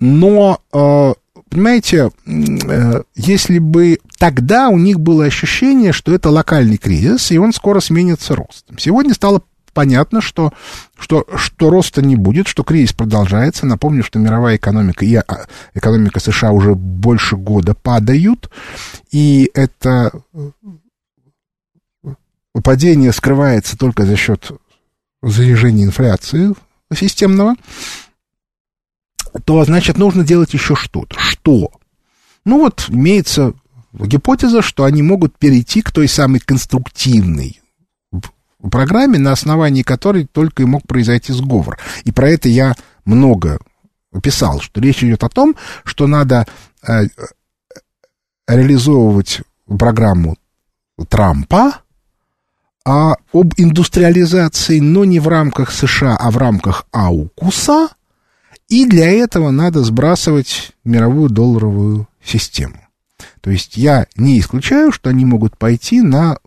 Но 0.00 0.60
э, 0.72 1.14
понимаете, 1.48 2.10
э, 2.26 3.02
если 3.14 3.58
бы 3.58 3.98
тогда 4.18 4.68
у 4.68 4.78
них 4.78 5.00
было 5.00 5.24
ощущение, 5.24 5.92
что 5.92 6.14
это 6.14 6.30
локальный 6.30 6.76
кризис, 6.76 7.30
и 7.30 7.38
он 7.38 7.52
скоро 7.52 7.80
сменится 7.80 8.34
ростом. 8.34 8.78
Сегодня 8.78 9.14
стало 9.14 9.42
понятно, 9.78 10.20
что, 10.20 10.52
что, 10.98 11.24
что 11.36 11.70
роста 11.70 12.02
не 12.02 12.16
будет, 12.16 12.48
что 12.48 12.64
кризис 12.64 12.92
продолжается. 12.92 13.64
Напомню, 13.64 14.02
что 14.02 14.18
мировая 14.18 14.56
экономика 14.56 15.04
и 15.04 15.14
а, 15.14 15.24
экономика 15.72 16.18
США 16.18 16.50
уже 16.50 16.74
больше 16.74 17.36
года 17.36 17.74
падают, 17.74 18.50
и 19.12 19.48
это 19.54 20.10
э, 20.34 22.10
падение 22.64 23.12
скрывается 23.12 23.78
только 23.78 24.04
за 24.04 24.16
счет 24.16 24.50
заряжения 25.22 25.84
инфляции 25.84 26.54
системного 26.92 27.54
то, 29.44 29.64
значит, 29.64 29.96
нужно 29.96 30.24
делать 30.24 30.54
еще 30.54 30.74
что-то. 30.74 31.16
Что? 31.20 31.70
Ну 32.44 32.58
вот, 32.58 32.86
имеется 32.88 33.54
гипотеза, 33.92 34.60
что 34.60 34.82
они 34.82 35.02
могут 35.02 35.38
перейти 35.38 35.82
к 35.82 35.92
той 35.92 36.08
самой 36.08 36.40
конструктивной 36.40 37.60
программе, 38.62 39.18
на 39.18 39.32
основании 39.32 39.82
которой 39.82 40.26
только 40.26 40.62
и 40.62 40.66
мог 40.66 40.86
произойти 40.86 41.32
сговор. 41.32 41.78
И 42.04 42.12
про 42.12 42.28
это 42.28 42.48
я 42.48 42.74
много 43.04 43.58
писал, 44.22 44.60
что 44.60 44.80
речь 44.80 45.02
идет 45.02 45.24
о 45.24 45.28
том, 45.28 45.54
что 45.84 46.06
надо 46.06 46.46
э, 46.86 47.04
реализовывать 48.46 49.42
программу 49.66 50.36
Трампа 51.08 51.80
а 52.88 53.16
об 53.34 53.52
индустриализации, 53.58 54.78
но 54.80 55.04
не 55.04 55.20
в 55.20 55.28
рамках 55.28 55.72
США, 55.72 56.16
а 56.16 56.30
в 56.30 56.38
рамках 56.38 56.86
АУКУСа, 56.90 57.88
и 58.68 58.86
для 58.86 59.10
этого 59.10 59.50
надо 59.50 59.84
сбрасывать 59.84 60.72
мировую 60.84 61.28
долларовую 61.28 62.08
систему. 62.24 62.80
То 63.42 63.50
есть 63.50 63.76
я 63.76 64.06
не 64.16 64.40
исключаю, 64.40 64.90
что 64.90 65.10
они 65.10 65.26
могут 65.26 65.58
пойти 65.58 66.00
на 66.00 66.38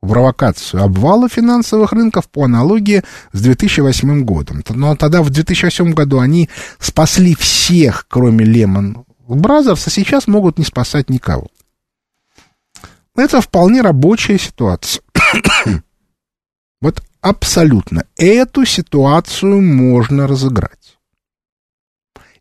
провокацию 0.00 0.82
обвала 0.82 1.28
финансовых 1.28 1.92
рынков 1.92 2.28
по 2.28 2.44
аналогии 2.44 3.02
с 3.32 3.40
2008 3.40 4.24
годом. 4.24 4.62
Но 4.70 4.96
тогда 4.96 5.22
в 5.22 5.30
2008 5.30 5.92
году 5.92 6.20
они 6.20 6.48
спасли 6.78 7.34
всех, 7.34 8.06
кроме 8.08 8.44
Lehman 8.44 9.04
Brothers, 9.28 9.86
а 9.86 9.90
сейчас 9.90 10.26
могут 10.26 10.58
не 10.58 10.64
спасать 10.64 11.10
никого. 11.10 11.48
Это 13.14 13.40
вполне 13.40 13.82
рабочая 13.82 14.38
ситуация. 14.38 15.02
вот 16.80 17.02
абсолютно. 17.20 18.04
Эту 18.16 18.64
ситуацию 18.64 19.60
можно 19.60 20.26
разыграть. 20.26 20.98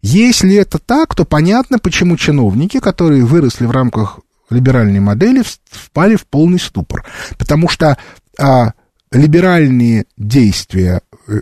Если 0.01 0.55
это 0.55 0.79
так, 0.79 1.13
то 1.13 1.25
понятно, 1.25 1.77
почему 1.77 2.15
чиновники, 2.15 2.79
которые 2.79 3.25
выросли 3.25 3.65
в 3.65 3.71
рамках 3.71 4.19
либеральной 4.49 4.99
модели, 4.99 5.43
впали 5.69 6.15
в 6.15 6.25
полный 6.25 6.59
ступор. 6.59 7.05
Потому 7.37 7.69
что 7.69 7.97
а, 8.39 8.73
либеральные 9.11 10.05
действия 10.17 11.01
э, 11.27 11.39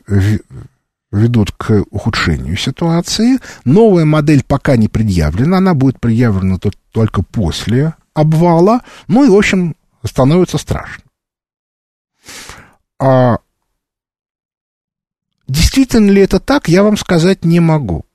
ведут 1.11 1.51
к 1.51 1.83
ухудшению 1.89 2.57
ситуации. 2.57 3.39
Новая 3.65 4.05
модель 4.05 4.43
пока 4.43 4.75
не 4.75 4.87
предъявлена, 4.87 5.57
она 5.57 5.73
будет 5.73 5.99
предъявлена 5.99 6.57
только 6.91 7.23
после 7.23 7.95
обвала. 8.13 8.81
Ну 9.07 9.25
и, 9.25 9.29
в 9.29 9.35
общем, 9.35 9.75
становится 10.03 10.57
страшно. 10.57 11.03
А, 12.99 13.37
действительно 15.47 16.09
ли 16.09 16.21
это 16.21 16.39
так, 16.39 16.67
я 16.67 16.83
вам 16.83 16.97
сказать 16.97 17.45
не 17.45 17.59
могу. 17.59 18.06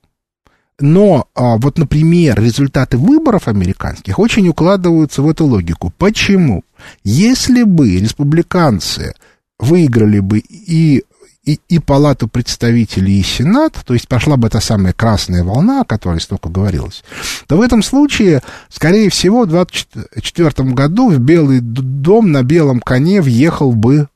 Но 0.79 1.27
а, 1.35 1.57
вот, 1.57 1.77
например, 1.77 2.41
результаты 2.41 2.97
выборов 2.97 3.47
американских 3.47 4.19
очень 4.19 4.47
укладываются 4.47 5.21
в 5.21 5.29
эту 5.29 5.45
логику. 5.45 5.93
Почему? 5.97 6.63
Если 7.03 7.63
бы 7.63 7.99
республиканцы 7.99 9.13
выиграли 9.59 10.19
бы 10.19 10.39
и, 10.39 11.03
и, 11.45 11.59
и 11.69 11.79
Палату 11.79 12.27
представителей, 12.27 13.19
и 13.19 13.23
Сенат, 13.23 13.77
то 13.85 13.93
есть 13.93 14.07
пошла 14.07 14.35
бы 14.35 14.49
та 14.49 14.61
самая 14.61 14.93
красная 14.93 15.43
волна, 15.43 15.81
о 15.81 15.85
которой 15.85 16.19
столько 16.19 16.49
говорилось, 16.49 17.03
то 17.47 17.57
в 17.57 17.61
этом 17.61 17.83
случае, 17.83 18.41
скорее 18.69 19.09
всего, 19.09 19.43
в 19.43 19.49
2024 19.49 20.69
году 20.71 21.09
в 21.09 21.19
Белый 21.19 21.59
дом 21.61 22.31
на 22.31 22.43
белом 22.43 22.79
коне 22.79 23.21
въехал 23.21 23.71
бы 23.73 24.07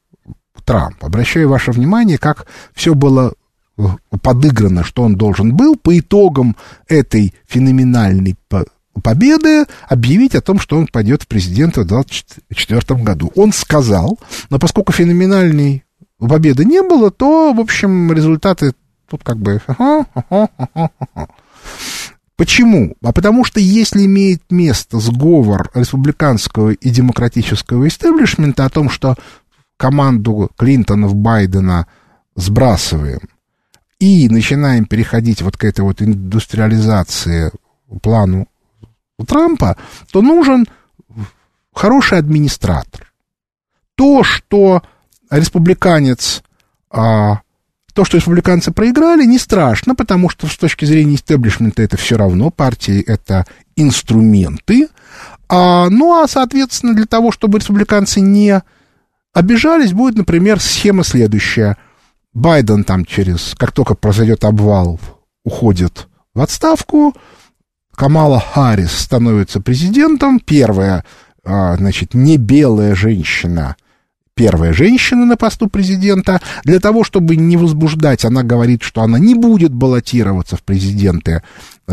Трамп. 0.66 1.06
Обращаю 1.06 1.48
ваше 1.48 1.72
внимание, 1.72 2.18
как 2.18 2.46
все 2.74 2.94
было 2.94 3.34
подыграно, 4.22 4.84
что 4.84 5.04
он 5.04 5.16
должен 5.16 5.56
был 5.56 5.76
по 5.76 5.98
итогам 5.98 6.56
этой 6.88 7.34
феноменальной 7.48 8.36
победы 9.04 9.66
объявить 9.88 10.36
о 10.36 10.42
том, 10.42 10.60
что 10.60 10.78
он 10.78 10.88
пойдет 10.88 11.24
в 11.24 11.28
президенты 11.28 11.82
в 11.82 11.88
2024 11.88 13.04
году. 13.04 13.32
Он 13.36 13.54
сказал, 13.54 14.20
но 14.50 14.60
поскольку 14.60 14.92
феноменальной 14.92 15.84
победы 16.20 16.66
не 16.66 16.82
было, 16.82 17.12
то, 17.12 17.54
в 17.54 17.60
общем, 17.60 18.12
результаты 18.12 18.74
тут 19.10 19.24
как 19.24 19.38
бы... 19.38 19.62
Почему? 22.36 22.96
А 23.04 23.12
потому 23.14 23.44
что 23.44 23.60
если 23.60 24.06
имеет 24.06 24.44
место 24.52 25.00
сговор 25.00 25.72
республиканского 25.74 26.70
и 26.70 26.90
демократического 26.92 27.88
истеблишмента 27.88 28.66
о 28.66 28.70
том, 28.70 28.92
что 28.92 29.16
команду 29.76 30.52
Клинтонов, 30.56 31.16
Байдена 31.16 31.88
сбрасываем, 32.36 33.22
и 34.00 34.30
начинаем 34.30 34.86
переходить 34.86 35.42
вот 35.42 35.58
к 35.58 35.64
этой 35.64 35.82
вот 35.82 36.02
индустриализации 36.02 37.52
плану 38.02 38.48
Трампа, 39.26 39.78
то 40.12 40.22
нужен 40.22 40.68
хороший 41.74 42.20
администратор. 42.20 43.12
То, 43.96 44.24
что 44.24 44.84
республиканец, 45.32 46.44
а, 46.92 47.42
то, 47.94 48.06
что 48.06 48.18
республиканцы 48.18 48.72
проиграли, 48.72 49.26
не 49.26 49.40
страшно, 49.40 49.96
потому 49.96 50.30
что 50.30 50.46
с 50.46 50.56
точки 50.56 50.86
зрения 50.86 51.16
истеблишмента 51.16 51.82
это 51.82 51.98
все 51.98 52.16
равно, 52.18 52.52
партии 52.52 53.02
это 53.02 53.48
инструменты. 53.76 54.90
А, 55.50 55.90
ну, 55.90 56.22
а, 56.22 56.28
соответственно, 56.28 56.94
для 56.94 57.08
того, 57.08 57.32
чтобы 57.32 57.58
республиканцы 57.58 58.22
не 58.22 58.62
обижались, 59.34 59.94
будет, 59.94 60.16
например, 60.16 60.60
схема 60.60 61.04
следующая– 61.04 61.78
Байден 62.38 62.84
там 62.84 63.04
через, 63.04 63.56
как 63.58 63.72
только 63.72 63.96
произойдет 63.96 64.46
обвал, 64.46 65.00
уходит 65.44 66.08
в 66.36 66.42
отставку, 66.42 67.16
Камала 67.96 68.40
Харрис 68.40 68.92
становится 68.92 69.60
президентом, 69.60 70.40
первая, 70.40 71.04
а, 71.44 71.76
значит, 71.78 72.14
не 72.14 72.38
белая 72.38 72.94
женщина– 72.94 73.76
первая 74.38 74.72
женщина 74.72 75.26
на 75.26 75.36
посту 75.36 75.68
президента. 75.68 76.40
Для 76.64 76.80
того, 76.80 77.04
чтобы 77.04 77.36
не 77.36 77.58
возбуждать, 77.58 78.24
она 78.24 78.44
говорит, 78.44 78.84
что 78.84 79.02
она 79.02 79.20
не 79.20 79.34
будет 79.34 79.74
баллотироваться 79.74 80.56
в 80.56 80.64
президенты 80.64 81.42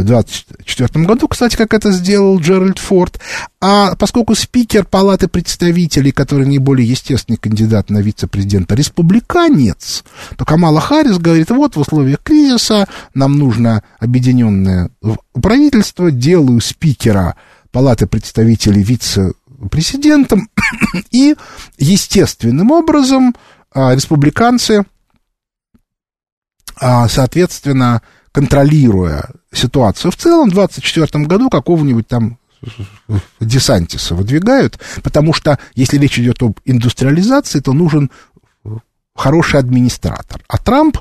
2024 0.02 1.04
году, 1.04 1.28
кстати, 1.28 1.56
как 1.56 1.72
это 1.72 1.92
сделал 1.92 2.40
Джеральд 2.40 2.78
Форд. 2.80 3.20
А 3.60 3.94
поскольку 3.94 4.34
спикер 4.34 4.84
Палаты 4.84 5.28
представителей, 5.28 6.10
который 6.10 6.46
наиболее 6.46 6.88
естественный 6.88 7.36
кандидат 7.36 7.90
на 7.90 7.98
вице-президента, 7.98 8.74
республиканец, 8.74 10.04
то 10.36 10.44
Камала 10.44 10.80
Харрис 10.80 11.18
говорит, 11.18 11.50
вот 11.50 11.76
в 11.76 11.80
условиях 11.80 12.18
кризиса 12.22 12.88
нам 13.14 13.38
нужно 13.38 13.84
объединенное 14.00 14.90
правительство, 15.32 16.10
делаю 16.10 16.60
спикера 16.60 17.36
Палаты 17.70 18.06
представителей 18.06 18.82
вице 18.82 19.32
президентом, 19.70 20.48
и 21.10 21.36
естественным 21.78 22.70
образом 22.70 23.34
а, 23.72 23.94
республиканцы, 23.94 24.84
а, 26.76 27.08
соответственно, 27.08 28.02
контролируя 28.34 29.30
ситуацию 29.52 30.10
в 30.10 30.16
целом, 30.16 30.50
в 30.50 30.54
2024 30.54 31.24
году 31.24 31.48
какого-нибудь 31.48 32.08
там 32.08 32.38
Десантиса 33.38 34.16
выдвигают, 34.16 34.80
потому 35.04 35.32
что 35.32 35.56
если 35.76 35.98
речь 35.98 36.18
идет 36.18 36.42
об 36.42 36.58
индустриализации, 36.64 37.60
то 37.60 37.72
нужен 37.72 38.10
хороший 39.14 39.60
администратор. 39.60 40.42
А 40.48 40.58
Трамп, 40.58 40.98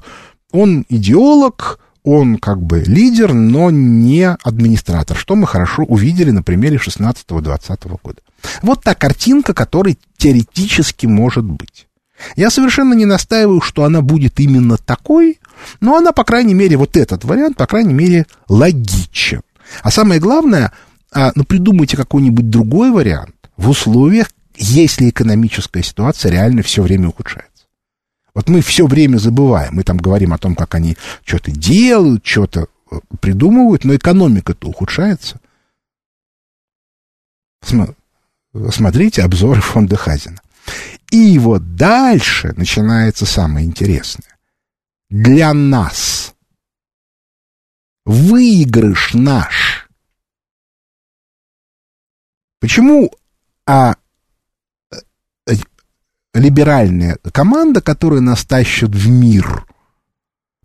он 0.52 0.86
идеолог, 0.90 1.80
он 2.04 2.38
как 2.38 2.62
бы 2.62 2.84
лидер, 2.86 3.34
но 3.34 3.72
не 3.72 4.30
администратор, 4.30 5.18
что 5.18 5.36
мы 5.36 5.48
хорошо 5.48 5.84
увидели 5.86 6.30
на 6.30 6.44
примере 6.44 6.78
16-20 6.78 8.00
года. 8.04 8.22
Вот 8.62 8.84
та 8.84 8.94
картинка, 8.94 9.56
которая 9.56 9.98
теоретически 10.18 11.08
может 11.08 11.46
быть. 11.46 11.88
Я 12.36 12.50
совершенно 12.50 12.94
не 12.94 13.06
настаиваю, 13.06 13.62
что 13.62 13.84
она 13.84 14.02
будет 14.02 14.40
именно 14.40 14.78
такой, 14.78 15.40
но 15.80 15.98
она, 15.98 16.12
по 16.12 16.24
крайней 16.24 16.54
мере, 16.54 16.78
вот 16.78 16.98
этот 16.98 17.24
вариант, 17.24 17.58
по 17.58 17.68
крайней 17.68 17.94
мере, 17.94 18.26
логичен. 18.48 19.42
А 19.82 19.92
самое 19.92 20.20
главное, 20.20 20.72
а, 21.12 21.32
ну, 21.36 21.44
придумайте 21.44 21.98
какой-нибудь 21.98 22.50
другой 22.50 22.92
вариант 22.92 23.36
в 23.58 23.70
условиях, 23.70 24.30
если 24.56 25.10
экономическая 25.10 25.84
ситуация 25.84 26.32
реально 26.32 26.64
все 26.64 26.82
время 26.82 27.10
ухудшается. 27.10 27.50
Вот 28.34 28.50
мы 28.50 28.62
все 28.62 28.88
время 28.88 29.18
забываем, 29.18 29.76
мы 29.76 29.84
там 29.84 29.98
говорим 29.98 30.34
о 30.34 30.38
том, 30.38 30.56
как 30.56 30.74
они 30.76 30.98
что-то 31.24 31.52
делают, 31.52 32.26
что-то 32.26 32.68
э, 32.92 32.96
придумывают, 33.20 33.84
но 33.84 33.96
экономика-то 33.96 34.68
ухудшается. 34.68 35.40
Смотрите 38.72 39.22
обзоры 39.24 39.62
фонда 39.62 39.96
Хазина. 39.96 40.40
И 41.14 41.38
вот 41.38 41.76
дальше 41.76 42.56
начинается 42.58 43.28
самое 43.28 43.68
интересное. 43.68 44.36
Для 45.12 45.54
нас 45.54 46.34
выигрыш 48.04 49.14
наш. 49.14 49.88
Почему 52.60 53.12
а, 53.68 53.96
э, 54.92 55.54
либеральная 56.34 57.20
команда, 57.32 57.82
которая 57.82 58.22
нас 58.22 58.44
тащит 58.44 58.90
в 58.90 59.08
мир, 59.08 59.68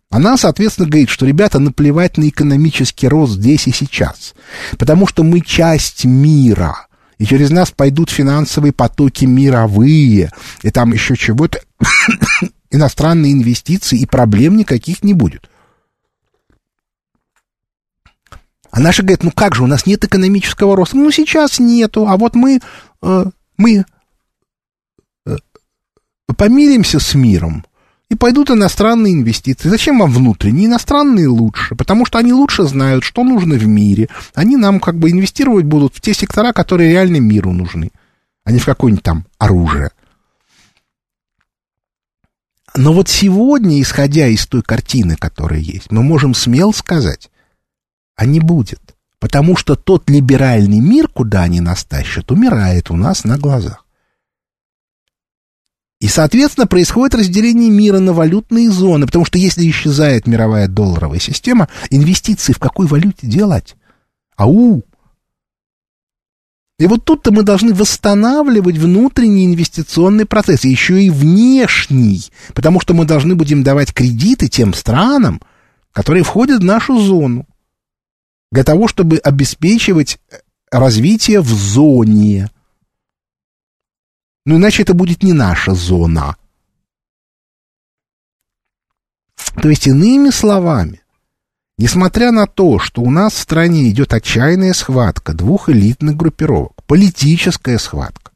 она, 0.09 0.35
соответственно, 0.35 0.89
говорит, 0.89 1.09
что, 1.09 1.27
ребята, 1.27 1.59
наплевать 1.59 2.17
на 2.17 2.27
экономический 2.27 3.07
рост 3.07 3.33
здесь 3.33 3.67
и 3.67 3.71
сейчас, 3.71 4.33
потому 4.79 5.05
что 5.05 5.21
мы 5.21 5.41
часть 5.41 6.05
мира, 6.05 6.87
и 7.19 7.25
через 7.25 7.51
нас 7.51 7.69
пойдут 7.71 8.09
финансовые 8.09 8.71
потоки 8.71 9.25
мировые, 9.25 10.31
и 10.63 10.71
там 10.71 10.93
еще 10.93 11.15
чего-то, 11.15 11.59
иностранные 12.71 13.33
инвестиции, 13.33 13.99
и 13.99 14.05
проблем 14.05 14.57
никаких 14.57 15.03
не 15.03 15.13
будет. 15.13 15.49
А 18.71 18.79
наши 18.79 19.01
говорят, 19.01 19.23
ну 19.23 19.31
как 19.31 19.55
же, 19.55 19.63
у 19.63 19.67
нас 19.67 19.85
нет 19.85 20.03
экономического 20.05 20.75
роста. 20.75 20.95
Ну, 20.95 21.11
сейчас 21.11 21.59
нету, 21.59 22.07
а 22.07 22.17
вот 22.17 22.35
мы, 22.35 22.61
э, 23.01 23.25
мы 23.57 23.85
э, 25.25 25.35
помиримся 26.37 26.99
с 26.99 27.15
миром, 27.15 27.65
и 28.09 28.15
пойдут 28.15 28.49
иностранные 28.49 29.13
инвестиции. 29.13 29.69
Зачем 29.69 29.99
вам 29.99 30.11
внутренние? 30.11 30.65
Иностранные 30.65 31.27
лучше, 31.27 31.75
потому 31.75 32.05
что 32.05 32.17
они 32.17 32.33
лучше 32.33 32.63
знают, 32.63 33.03
что 33.03 33.23
нужно 33.23 33.55
в 33.55 33.67
мире. 33.67 34.09
Они 34.33 34.57
нам 34.57 34.79
как 34.79 34.97
бы 34.97 35.11
инвестировать 35.11 35.65
будут 35.65 35.95
в 35.95 36.01
те 36.01 36.13
сектора, 36.13 36.51
которые 36.51 36.91
реально 36.91 37.17
миру 37.17 37.51
нужны, 37.51 37.91
а 38.43 38.51
не 38.51 38.59
в 38.59 38.65
какое-нибудь 38.65 39.03
там 39.03 39.25
оружие. 39.37 39.91
Но 42.75 42.93
вот 42.93 43.09
сегодня, 43.09 43.81
исходя 43.81 44.27
из 44.27 44.45
той 44.47 44.61
картины, 44.61 45.15
которая 45.15 45.59
есть, 45.59 45.91
мы 45.91 46.03
можем 46.03 46.33
смело 46.33 46.71
сказать, 46.71 47.29
а 48.15 48.25
не 48.25 48.39
будет. 48.39 48.95
Потому 49.19 49.57
что 49.57 49.75
тот 49.75 50.09
либеральный 50.09 50.79
мир, 50.79 51.09
куда 51.09 51.41
они 51.43 51.59
нас 51.59 51.83
тащат, 51.83 52.31
умирает 52.31 52.89
у 52.89 52.95
нас 52.95 53.25
на 53.25 53.37
глазах. 53.37 53.85
И, 55.99 56.07
соответственно, 56.07 56.65
происходит 56.65 57.15
разделение 57.15 57.69
мира 57.69 57.99
на 57.99 58.13
валютные 58.13 58.71
зоны, 58.71 59.05
потому 59.05 59.25
что 59.25 59.37
если 59.37 59.69
исчезает 59.69 60.27
мировая 60.27 60.69
долларовая 60.69 61.19
система, 61.19 61.67
инвестиции 61.89 62.53
в 62.53 62.59
какой 62.59 62.87
валюте 62.87 63.27
делать? 63.27 63.75
Ау! 64.37 64.85
И 66.77 66.87
вот 66.87 67.03
тут-то 67.03 67.31
мы 67.33 67.43
должны 67.43 67.73
восстанавливать 67.73 68.77
внутренний 68.77 69.45
инвестиционный 69.45 70.25
процесс, 70.25 70.63
еще 70.63 71.03
и 71.03 71.09
внешний, 71.09 72.31
потому 72.53 72.79
что 72.79 72.93
мы 72.93 73.03
должны 73.03 73.35
будем 73.35 73.63
давать 73.63 73.93
кредиты 73.93 74.47
тем 74.47 74.73
странам, 74.73 75.41
которые 75.91 76.23
входят 76.23 76.61
в 76.61 76.65
нашу 76.65 76.97
зону, 77.01 77.45
для 78.53 78.63
того, 78.63 78.87
чтобы 78.87 79.17
обеспечивать 79.17 80.19
развитие 80.71 81.41
в 81.41 81.49
зоне. 81.49 82.49
Ну, 84.49 84.57
иначе 84.57 84.81
это 84.81 84.95
будет 84.95 85.21
не 85.21 85.33
наша 85.33 85.75
зона. 85.75 86.35
То 89.61 89.69
есть, 89.69 89.85
иными 89.85 90.31
словами, 90.31 91.03
Несмотря 91.77 92.31
на 92.31 92.45
то, 92.45 92.77
что 92.77 93.01
у 93.01 93.09
нас 93.09 93.33
в 93.33 93.37
стране 93.37 93.89
идет 93.89 94.11
отчаянная 94.11 94.73
схватка 94.73 95.33
двух 95.33 95.69
элитных 95.69 96.17
группировок, 96.17 96.83
политическая 96.87 97.77
схватка, 97.77 98.33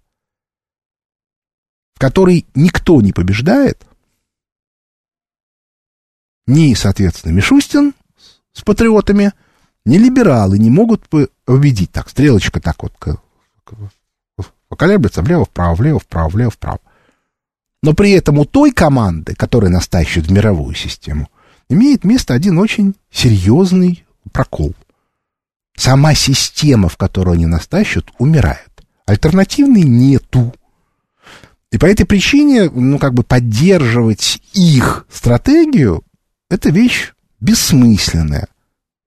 в 1.94 2.00
которой 2.00 2.46
никто 2.56 3.02
не 3.02 3.12
побеждает, 3.12 3.86
ни, 6.48 6.74
соответственно, 6.74 7.34
Мишустин 7.34 7.94
с 8.54 8.62
патриотами, 8.62 9.34
ни 9.84 9.98
либералы 9.98 10.58
не 10.58 10.70
могут 10.70 11.10
победить. 11.10 11.92
Так, 11.92 12.10
стрелочка 12.10 12.62
так 12.62 12.82
вот 12.82 12.94
поколеблется 14.74 15.22
влево-вправо, 15.22 15.76
влево-вправо, 15.76 16.30
влево-вправо. 16.30 16.80
Но 17.84 17.94
при 17.94 18.10
этом 18.12 18.40
у 18.40 18.46
той 18.46 18.72
команды, 18.72 19.36
которая 19.36 19.70
нас 19.70 19.88
тащит 19.88 20.26
в 20.26 20.32
мировую 20.32 20.74
систему, 20.74 21.30
имеет 21.70 22.04
место 22.04 22.34
один 22.34 22.58
очень 22.58 22.96
серьезный 23.12 24.04
прокол. 24.32 24.74
Сама 25.78 26.16
система, 26.16 26.90
в 26.90 26.98
которую 26.98 27.36
они 27.36 27.46
нас 27.46 27.68
тащат, 27.68 28.06
умирает. 28.18 28.72
Альтернативной 29.06 29.84
нету. 29.84 30.56
И 31.72 31.78
по 31.78 31.86
этой 31.86 32.08
причине, 32.08 32.68
ну, 32.70 32.98
как 32.98 33.14
бы 33.14 33.22
поддерживать 33.22 34.42
их 34.54 35.06
стратегию, 35.12 36.04
это 36.50 36.72
вещь 36.72 37.14
бессмысленная. 37.40 38.48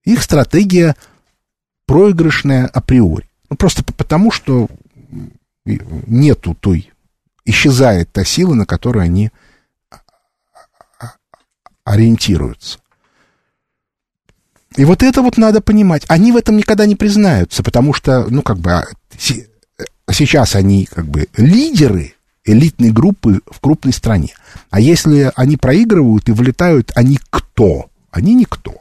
Их 0.05 0.23
стратегия 0.23 0.95
проигрышная 1.87 2.67
априори. 2.67 3.29
Ну, 3.51 3.57
просто 3.57 3.83
потому, 3.83 4.31
что 4.31 4.69
нету 5.67 6.55
той, 6.55 6.93
исчезает 7.45 8.13
та 8.13 8.25
сила, 8.25 8.55
на 8.55 8.67
которую 8.67 9.03
они 9.03 9.31
ориентируются. 11.85 12.79
И 14.77 14.85
вот 14.85 15.03
это 15.03 15.23
вот 15.23 15.39
надо 15.39 15.61
понимать. 15.61 16.05
Они 16.09 16.33
в 16.33 16.37
этом 16.37 16.57
никогда 16.57 16.85
не 16.87 16.97
признаются, 16.97 17.63
потому 17.63 17.95
что, 17.95 18.27
ну, 18.29 18.43
как 18.43 18.59
бы, 18.59 18.73
а, 18.73 18.85
сейчас 20.13 20.55
они, 20.55 20.87
как 20.87 21.07
бы, 21.07 21.29
лидеры 21.37 22.15
элитной 22.45 22.91
группы 22.91 23.41
в 23.51 23.61
крупной 23.61 23.93
стране. 23.93 24.35
А 24.71 24.81
если 24.81 25.33
они 25.35 25.57
проигрывают 25.57 26.29
и 26.29 26.33
вылетают, 26.33 26.93
они 26.95 27.19
кто? 27.31 27.91
Они 28.11 28.35
никто. 28.35 28.75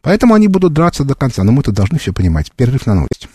Поэтому 0.00 0.34
они 0.34 0.48
будут 0.48 0.72
драться 0.72 1.04
до 1.04 1.14
конца. 1.14 1.44
Но 1.44 1.52
мы-то 1.52 1.72
должны 1.72 1.98
все 1.98 2.12
понимать. 2.12 2.52
Перерыв 2.52 2.86
на 2.86 2.94
новость. 2.94 3.28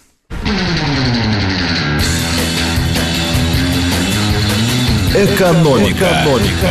Экономика. 5.17 6.05
Экономика. 6.05 6.67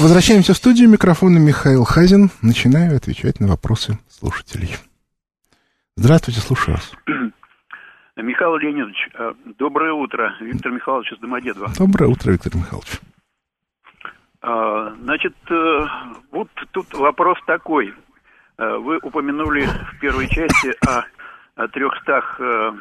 Возвращаемся 0.00 0.52
в 0.52 0.56
студию. 0.56 0.88
Микрофона 0.88 1.38
Михаил 1.38 1.84
Хазин. 1.84 2.30
Начинаю 2.42 2.96
отвечать 2.96 3.38
на 3.38 3.46
вопросы 3.46 4.00
слушателей. 4.08 4.74
Здравствуйте, 5.94 6.40
слушаю 6.40 6.74
вас. 6.76 6.92
Михаил 8.16 8.56
Леонидович, 8.56 9.10
э, 9.14 9.34
доброе 9.60 9.92
утро. 9.92 10.34
Виктор 10.40 10.72
Михайлович 10.72 11.12
из 11.12 11.18
Домодедова. 11.18 11.70
Доброе 11.78 12.08
утро, 12.08 12.32
Виктор 12.32 12.56
Михайлович. 12.56 13.00
А, 14.42 14.92
значит, 15.02 15.36
э, 15.48 15.86
вот 16.32 16.48
тут 16.72 16.92
вопрос 16.94 17.38
такой. 17.46 17.94
Э, 18.58 18.76
вы 18.78 18.98
упомянули 18.98 19.66
в 19.66 20.00
первой 20.00 20.26
части 20.28 20.74
о 20.84 21.68
300 21.68 22.74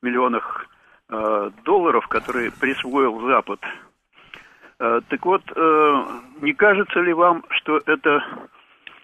миллионах 0.00 0.67
долларов, 1.08 2.06
которые 2.08 2.50
присвоил 2.50 3.20
Запад. 3.26 3.60
Э, 4.80 5.00
так 5.08 5.24
вот, 5.26 5.42
э, 5.54 6.04
не 6.40 6.52
кажется 6.52 7.00
ли 7.00 7.12
вам, 7.12 7.44
что 7.50 7.80
это 7.86 8.24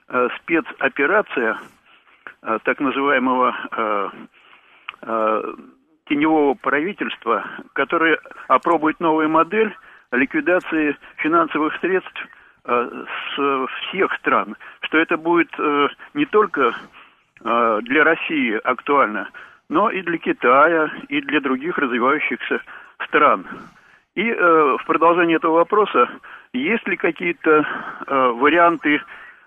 э, 0.08 0.28
спецоперация 0.38 1.58
так 2.64 2.78
называемого 2.78 3.56
теневого 6.06 6.52
правительства, 6.52 7.42
которое 7.72 8.18
опробует 8.48 9.00
новую 9.00 9.30
модель 9.30 9.74
ликвидации 10.12 10.94
финансовых 11.16 11.74
средств 11.80 12.28
с 12.64 13.66
всех 13.88 14.12
стран, 14.16 14.56
что 14.82 14.98
это 14.98 15.16
будет 15.16 15.50
не 16.12 16.26
только 16.26 16.74
для 17.40 18.04
России 18.04 18.60
актуально, 18.62 19.30
но 19.68 19.90
и 19.90 20.02
для 20.02 20.18
Китая, 20.18 20.90
и 21.08 21.20
для 21.20 21.40
других 21.40 21.78
развивающихся 21.78 22.60
стран. 23.06 23.46
И 24.14 24.22
э, 24.22 24.76
в 24.80 24.84
продолжение 24.86 25.36
этого 25.36 25.54
вопроса, 25.56 26.08
есть 26.52 26.86
ли 26.86 26.96
какие-то 26.96 27.50
э, 28.06 28.28
варианты 28.36 29.00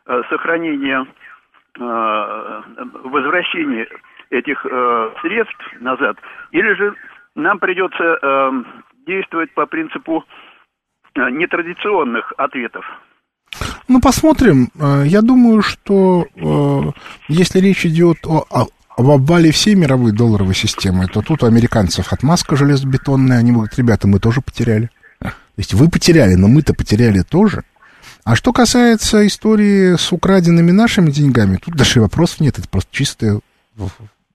э, 0.05 0.21
сохранения, 0.29 1.05
э, 1.79 2.61
возвращения 3.03 3.87
этих 4.29 4.65
э, 4.65 5.11
средств 5.21 5.73
назад, 5.79 6.17
или 6.51 6.73
же 6.73 6.93
нам 7.35 7.59
придется 7.59 8.19
э, 8.21 8.51
действовать 9.05 9.53
по 9.53 9.65
принципу 9.65 10.25
э, 11.15 11.29
нетрадиционных 11.29 12.33
ответов? 12.37 12.85
Ну, 13.87 14.01
посмотрим. 14.01 14.67
Э, 14.75 15.03
я 15.05 15.21
думаю, 15.21 15.61
что 15.61 16.25
э, 16.35 16.91
если 17.29 17.59
речь 17.59 17.85
идет 17.85 18.17
о, 18.25 18.43
о, 18.49 18.65
об 18.97 19.11
обвале 19.11 19.51
всей 19.51 19.75
мировой 19.75 20.11
долларовой 20.11 20.55
системы, 20.55 21.07
то 21.07 21.21
тут 21.21 21.43
у 21.43 21.45
американцев 21.45 22.11
отмазка 22.11 22.55
железобетонная. 22.55 23.37
Они 23.37 23.51
говорят, 23.51 23.77
ребята, 23.77 24.07
мы 24.07 24.19
тоже 24.19 24.41
потеряли. 24.41 24.89
То 25.19 25.31
есть 25.55 25.75
вы 25.75 25.87
потеряли, 25.89 26.33
но 26.33 26.47
мы-то 26.47 26.73
потеряли 26.73 27.21
тоже. 27.21 27.63
А 28.23 28.35
что 28.35 28.51
касается 28.53 29.25
истории 29.25 29.95
с 29.95 30.11
украденными 30.11 30.71
нашими 30.71 31.11
деньгами, 31.11 31.57
тут 31.57 31.75
даже 31.75 32.01
вопросов 32.01 32.39
нет. 32.39 32.57
Это 32.57 32.67
просто 32.67 32.89
чистое 32.91 33.39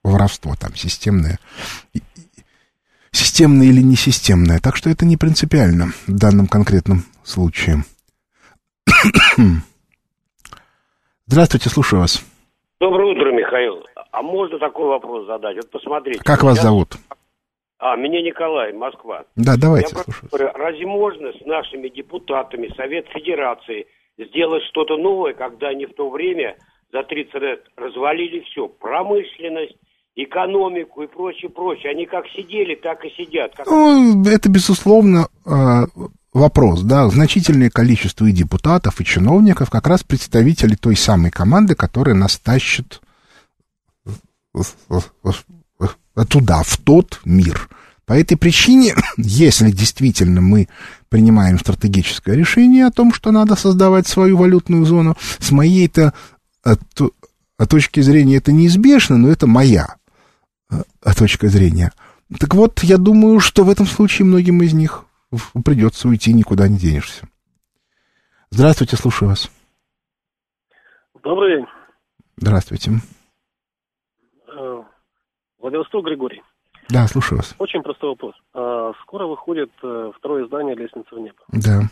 воровство 0.01 0.55
там, 0.55 0.73
системное. 0.75 1.39
Системное 3.11 3.67
или 3.67 3.81
не 3.81 3.97
системное. 3.97 4.59
Так 4.59 4.77
что 4.77 4.89
это 4.89 5.05
не 5.05 5.17
принципиально 5.17 5.91
в 6.07 6.13
данном 6.13 6.47
конкретном 6.47 7.03
случае. 7.23 7.83
Здравствуйте, 11.27 11.69
слушаю 11.69 11.99
вас. 11.99 12.23
Доброе 12.79 13.11
утро, 13.13 13.31
Михаил. 13.31 13.83
А 14.13 14.21
можно 14.21 14.59
такой 14.59 14.85
вопрос 14.85 15.25
задать? 15.25 15.55
Вот 15.55 15.71
посмотрите. 15.71 16.21
Как 16.23 16.43
вас 16.43 16.61
зовут? 16.61 16.97
А, 17.79 17.95
меня 17.95 18.21
Николай, 18.21 18.71
Москва. 18.71 19.23
Да, 19.35 19.55
давайте, 19.57 19.95
Я 19.95 20.03
слушаю. 20.03 20.51
Разве 20.53 20.85
можно 20.85 21.31
с 21.33 21.43
нашими 21.47 21.89
депутатами 21.89 22.71
Совет 22.77 23.07
Федерации 23.07 23.87
сделать 24.19 24.61
что-то 24.69 24.97
новое, 24.97 25.33
когда 25.33 25.69
они 25.69 25.87
в 25.87 25.95
то 25.95 26.11
время 26.11 26.55
за 26.91 27.01
30 27.01 27.33
лет 27.41 27.63
развалили 27.75 28.41
все, 28.51 28.67
промышленность, 28.67 29.75
экономику 30.15 31.01
и 31.01 31.07
прочее, 31.07 31.49
прочее. 31.49 31.91
Они 31.91 32.05
как 32.05 32.25
сидели, 32.27 32.75
так 32.75 33.03
и 33.03 33.09
сидят. 33.17 33.55
Как... 33.55 33.65
Ну, 33.65 34.23
это, 34.27 34.47
безусловно, 34.47 35.25
а, 35.43 35.85
вопрос, 36.33 36.83
да, 36.83 37.07
значительное 37.07 37.71
количество 37.71 38.27
и 38.27 38.31
депутатов, 38.31 39.01
и 39.01 39.05
чиновников, 39.05 39.71
как 39.71 39.87
раз 39.87 40.03
представители 40.03 40.75
той 40.75 40.95
самой 40.95 41.31
команды, 41.31 41.73
которая 41.73 42.13
нас 42.13 42.37
тащит 42.37 43.01
туда, 46.29 46.63
в 46.63 46.77
тот 46.77 47.21
мир. 47.25 47.69
По 48.05 48.13
этой 48.13 48.37
причине, 48.37 48.95
если 49.17 49.71
действительно 49.71 50.41
мы 50.41 50.67
принимаем 51.09 51.59
стратегическое 51.59 52.35
решение 52.35 52.85
о 52.85 52.91
том, 52.91 53.13
что 53.13 53.31
надо 53.31 53.55
создавать 53.55 54.07
свою 54.07 54.37
валютную 54.37 54.85
зону, 54.85 55.15
с 55.39 55.51
моей-то 55.51 56.13
э, 56.65 56.75
точки 57.69 58.01
зрения 58.01 58.37
это 58.37 58.51
неизбежно, 58.51 59.17
но 59.17 59.29
это 59.29 59.47
моя 59.47 59.95
э, 60.69 60.83
точка 61.17 61.47
зрения. 61.47 61.91
Так 62.39 62.55
вот, 62.55 62.83
я 62.83 62.97
думаю, 62.97 63.39
что 63.39 63.63
в 63.63 63.69
этом 63.69 63.85
случае 63.85 64.25
многим 64.25 64.61
из 64.63 64.73
них 64.73 65.05
придется 65.63 66.07
уйти, 66.07 66.33
никуда 66.33 66.67
не 66.67 66.77
денешься. 66.77 67.27
Здравствуйте, 68.49 68.97
слушаю 68.97 69.29
вас. 69.29 69.49
Добрый 71.23 71.57
день. 71.57 71.65
Здравствуйте. 72.37 72.91
Владивосток 75.63 76.05
Григорий. 76.05 76.43
Да, 76.89 77.07
слушаю 77.07 77.37
вас. 77.37 77.55
Очень 77.57 77.81
простой 77.81 78.09
вопрос. 78.09 78.35
А, 78.53 78.91
скоро 79.01 79.25
выходит 79.27 79.71
э, 79.81 80.11
второе 80.17 80.45
издание 80.45 80.75
«Лестница 80.75 81.15
в 81.15 81.19
небо». 81.19 81.37
Да. 81.47 81.83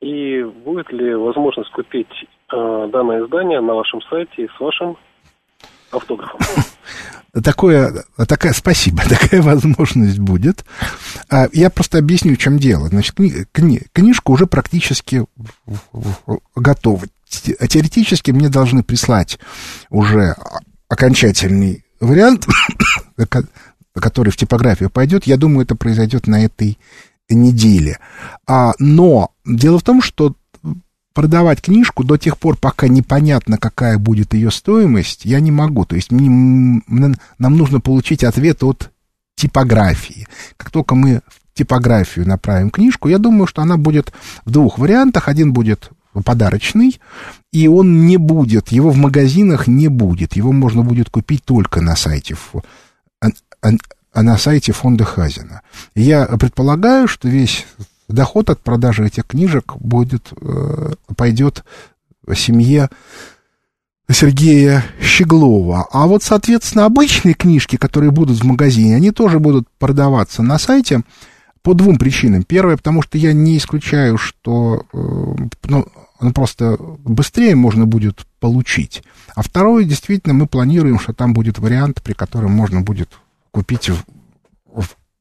И 0.00 0.42
будет 0.42 0.90
ли 0.90 1.14
возможность 1.14 1.70
купить 1.70 2.08
э, 2.52 2.88
данное 2.92 3.24
издание 3.24 3.60
на 3.60 3.74
вашем 3.74 4.00
сайте 4.10 4.48
с 4.56 4.60
вашим 4.60 4.96
автографом? 5.92 6.40
Такое, 7.44 8.04
такая, 8.26 8.52
спасибо, 8.52 9.02
такая 9.08 9.40
возможность 9.42 10.18
будет. 10.18 10.64
А, 11.30 11.46
я 11.52 11.70
просто 11.70 11.98
объясню, 11.98 12.34
в 12.34 12.38
чем 12.38 12.58
дело. 12.58 12.88
Значит, 12.88 13.14
кни, 13.52 13.82
книжка 13.92 14.30
уже 14.32 14.46
практически 14.46 15.24
готова. 16.56 17.02
Теоретически 17.28 18.32
мне 18.32 18.48
должны 18.48 18.82
прислать 18.82 19.38
уже 19.90 20.34
окончательный 20.88 21.84
вариант, 22.00 22.46
который 23.94 24.30
в 24.30 24.36
типографию 24.36 24.90
пойдет. 24.90 25.24
Я 25.24 25.36
думаю, 25.36 25.64
это 25.64 25.74
произойдет 25.74 26.26
на 26.26 26.44
этой 26.44 26.78
неделе. 27.28 27.98
А, 28.46 28.72
но 28.78 29.32
дело 29.44 29.78
в 29.78 29.82
том, 29.82 30.02
что 30.02 30.34
продавать 31.14 31.60
книжку 31.60 32.04
до 32.04 32.16
тех 32.16 32.38
пор, 32.38 32.56
пока 32.56 32.86
непонятно, 32.88 33.58
какая 33.58 33.98
будет 33.98 34.34
ее 34.34 34.50
стоимость, 34.50 35.24
я 35.24 35.40
не 35.40 35.50
могу. 35.50 35.84
То 35.84 35.96
есть 35.96 36.10
нам 36.12 36.82
нужно 37.38 37.80
получить 37.80 38.24
ответ 38.24 38.62
от 38.62 38.92
типографии. 39.34 40.28
Как 40.56 40.70
только 40.70 40.94
мы 40.94 41.22
в 41.26 41.58
типографию 41.58 42.26
направим 42.26 42.70
книжку, 42.70 43.08
я 43.08 43.18
думаю, 43.18 43.46
что 43.46 43.62
она 43.62 43.76
будет 43.76 44.12
в 44.44 44.50
двух 44.50 44.78
вариантах. 44.78 45.28
Один 45.28 45.52
будет 45.52 45.90
подарочный, 46.24 47.00
и 47.52 47.68
он 47.68 48.06
не 48.06 48.16
будет, 48.16 48.68
его 48.68 48.90
в 48.90 48.96
магазинах 48.96 49.66
не 49.66 49.88
будет. 49.88 50.34
Его 50.34 50.52
можно 50.52 50.82
будет 50.82 51.10
купить 51.10 51.44
только 51.44 51.80
на 51.80 51.96
сайте 51.96 52.36
а 54.12 54.22
на 54.22 54.38
сайте 54.38 54.72
фонда 54.72 55.04
Хазина. 55.04 55.62
Я 55.94 56.26
предполагаю, 56.26 57.06
что 57.08 57.28
весь 57.28 57.66
доход 58.08 58.50
от 58.50 58.60
продажи 58.60 59.06
этих 59.06 59.26
книжек 59.26 59.76
будет, 59.76 60.32
э, 60.40 60.94
пойдет 61.16 61.64
семье 62.34 62.88
Сергея 64.10 64.84
Щеглова. 65.00 65.86
А 65.92 66.06
вот, 66.06 66.22
соответственно, 66.22 66.86
обычные 66.86 67.34
книжки, 67.34 67.76
которые 67.76 68.10
будут 68.10 68.38
в 68.38 68.44
магазине, 68.44 68.96
они 68.96 69.10
тоже 69.10 69.38
будут 69.38 69.68
продаваться 69.78 70.42
на 70.42 70.58
сайте 70.58 71.02
по 71.68 71.74
двум 71.74 71.98
причинам. 71.98 72.44
Первое, 72.44 72.78
потому 72.78 73.02
что 73.02 73.18
я 73.18 73.34
не 73.34 73.58
исключаю, 73.58 74.16
что 74.16 74.86
э, 74.90 74.96
ну, 75.64 75.86
ну, 76.18 76.32
просто 76.32 76.78
быстрее 76.78 77.56
можно 77.56 77.84
будет 77.84 78.24
получить. 78.40 79.02
А 79.36 79.42
второе, 79.42 79.84
действительно, 79.84 80.32
мы 80.32 80.46
планируем, 80.46 80.98
что 80.98 81.12
там 81.12 81.34
будет 81.34 81.58
вариант, 81.58 82.02
при 82.02 82.14
котором 82.14 82.52
можно 82.52 82.80
будет 82.80 83.18
купить 83.50 83.90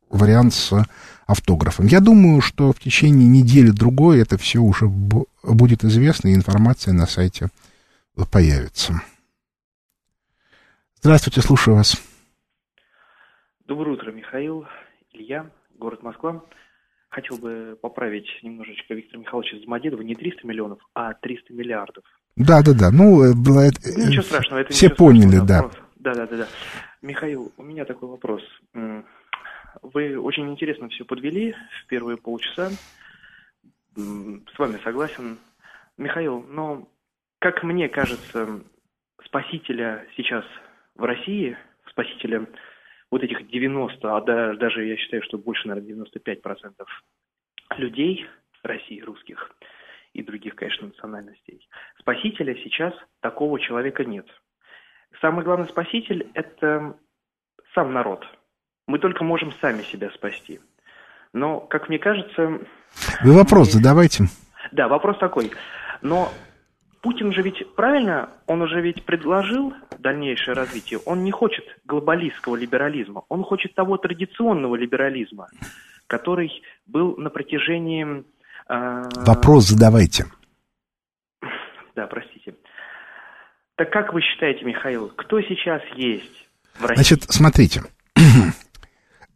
вариант 0.09 0.53
с 0.53 0.71
автографом. 1.25 1.87
Я 1.87 1.99
думаю, 1.99 2.39
что 2.39 2.71
в 2.71 2.79
течение 2.79 3.27
недели-другой 3.27 4.21
это 4.21 4.37
все 4.37 4.59
уже 4.59 4.87
будет 4.87 5.83
известно, 5.83 6.29
и 6.29 6.33
информация 6.33 6.93
на 6.93 7.07
сайте 7.07 7.49
появится. 8.31 9.01
Здравствуйте, 11.01 11.41
слушаю 11.41 11.75
вас. 11.75 12.01
Доброе 13.65 13.97
утро, 13.97 14.13
Михаил, 14.13 14.65
Илья, 15.11 15.51
город 15.77 16.03
Москва. 16.03 16.43
Хотел 17.09 17.37
бы 17.37 17.77
поправить 17.81 18.27
немножечко 18.43 18.93
Виктора 18.93 19.21
Михайловича 19.21 19.57
Домодедова. 19.59 20.01
Не 20.01 20.15
300 20.15 20.45
миллионов, 20.45 20.79
а 20.93 21.13
300 21.13 21.53
миллиардов. 21.53 22.03
Да, 22.35 22.61
да, 22.61 22.73
да. 22.73 22.91
Ну, 22.91 23.33
было 23.33 23.61
это... 23.61 23.79
Ну, 23.97 24.07
ничего 24.07 24.23
страшного. 24.23 24.61
Это 24.61 24.73
все 24.73 24.89
поняли, 24.89 25.39
да. 25.45 25.69
Да, 25.95 26.13
да, 26.13 26.27
да, 26.27 26.37
да. 26.37 26.47
Михаил, 27.01 27.51
у 27.57 27.63
меня 27.63 27.85
такой 27.85 28.09
вопрос. 28.09 28.41
Вы 29.81 30.19
очень 30.19 30.49
интересно 30.51 30.89
все 30.89 31.05
подвели 31.05 31.53
в 31.53 31.87
первые 31.87 32.17
полчаса. 32.17 32.69
С 33.95 34.59
вами 34.59 34.77
согласен. 34.83 35.37
Михаил, 35.97 36.45
но, 36.49 36.87
как 37.39 37.63
мне 37.63 37.89
кажется, 37.89 38.61
спасителя 39.25 40.05
сейчас 40.15 40.45
в 40.95 41.03
России, 41.03 41.57
спасителя 41.89 42.45
вот 43.11 43.23
этих 43.23 43.47
90, 43.47 44.15
а 44.15 44.21
даже 44.55 44.85
я 44.85 44.97
считаю, 44.97 45.23
что 45.23 45.37
больше, 45.37 45.67
наверное, 45.67 46.05
95% 46.05 46.85
людей 47.77 48.25
России, 48.63 49.01
русских 49.01 49.51
и 50.13 50.23
других, 50.23 50.55
конечно, 50.55 50.87
национальностей, 50.87 51.67
спасителя 51.99 52.55
сейчас 52.63 52.93
такого 53.21 53.59
человека 53.59 54.03
нет. 54.03 54.27
Самый 55.21 55.45
главный 55.45 55.67
спаситель– 55.67 56.29
это 56.33 56.97
сам 57.73 57.93
народ– 57.93 58.25
мы 58.87 58.99
только 58.99 59.23
можем 59.23 59.51
сами 59.61 59.83
себя 59.83 60.09
спасти. 60.11 60.59
Но, 61.33 61.59
как 61.59 61.89
мне 61.89 61.99
кажется... 61.99 62.59
Вы 63.23 63.33
вопрос 63.33 63.73
задавайте. 63.73 64.25
Да, 64.71 64.87
вопрос 64.87 65.17
такой. 65.17 65.51
Но 66.01 66.31
Путин 67.07 67.31
же 67.31 67.41
ведь 67.41 67.73
правильно, 67.73 68.31
он 68.47 68.61
уже 68.61 68.81
ведь 68.81 69.05
предложил 69.05 69.73
дальнейшее 69.97 70.55
развитие. 70.55 70.99
Он 71.05 71.23
не 71.23 71.31
хочет 71.31 71.63
глобалистского 71.85 72.57
либерализма, 72.57 73.23
он 73.29 73.43
хочет 73.43 73.73
того 73.75 73.95
традиционного 73.95 74.75
либерализма, 74.75 75.47
который 76.07 76.51
был 76.85 77.15
на 77.15 77.29
протяжении... 77.29 78.25
Э... 78.67 79.03
Вопрос 79.25 79.67
задавайте. 79.67 80.25
Да, 81.95 82.07
простите. 82.07 82.55
Так 83.75 83.89
как 83.89 84.13
вы 84.13 84.19
считаете, 84.19 84.65
Михаил, 84.65 85.07
кто 85.15 85.39
сейчас 85.39 85.81
есть 85.95 86.49
в 86.77 86.81
России? 86.87 86.95
Значит, 86.95 87.23
смотрите, 87.31 87.83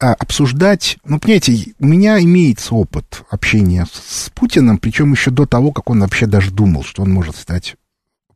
обсуждать, 0.01 0.97
ну, 1.05 1.19
понимаете, 1.19 1.73
у 1.79 1.85
меня 1.85 2.19
имеется 2.21 2.73
опыт 2.73 3.23
общения 3.29 3.85
с 3.85 4.29
Путиным, 4.31 4.79
причем 4.79 5.11
еще 5.11 5.29
до 5.29 5.45
того, 5.45 5.71
как 5.71 5.89
он 5.89 6.01
вообще 6.01 6.25
даже 6.25 6.51
думал, 6.51 6.83
что 6.83 7.03
он 7.03 7.11
может 7.11 7.35
стать 7.35 7.75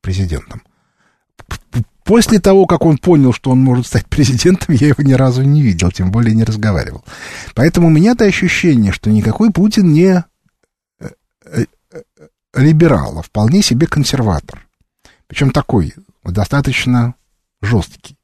президентом. 0.02 0.62
После 2.04 2.40
того, 2.40 2.68
как 2.68 2.86
он 2.86 3.00
понял, 3.00 3.34
что 3.34 3.50
он 3.50 3.60
может 3.60 3.88
стать 3.88 4.06
президентом, 4.06 4.76
я 4.76 4.90
его 4.90 5.04
ни 5.04 5.14
разу 5.14 5.42
не 5.42 5.64
видел, 5.64 5.92
тем 5.92 6.12
более 6.12 6.36
не 6.36 6.44
разговаривал. 6.44 7.04
Поэтому 7.56 7.88
у 7.88 7.92
меня-то 7.92 8.26
ощущение, 8.26 8.92
что 8.92 9.10
никакой 9.10 9.52
Путин 9.52 9.92
не 9.92 10.24
э, 11.00 11.10
э, 11.52 11.66
либерал, 12.54 13.18
а 13.18 13.22
вполне 13.24 13.64
себе 13.64 13.88
консерватор. 13.88 14.68
Причем 15.26 15.50
такой, 15.50 15.96
достаточно 16.24 17.16
жесткий. 17.62 18.18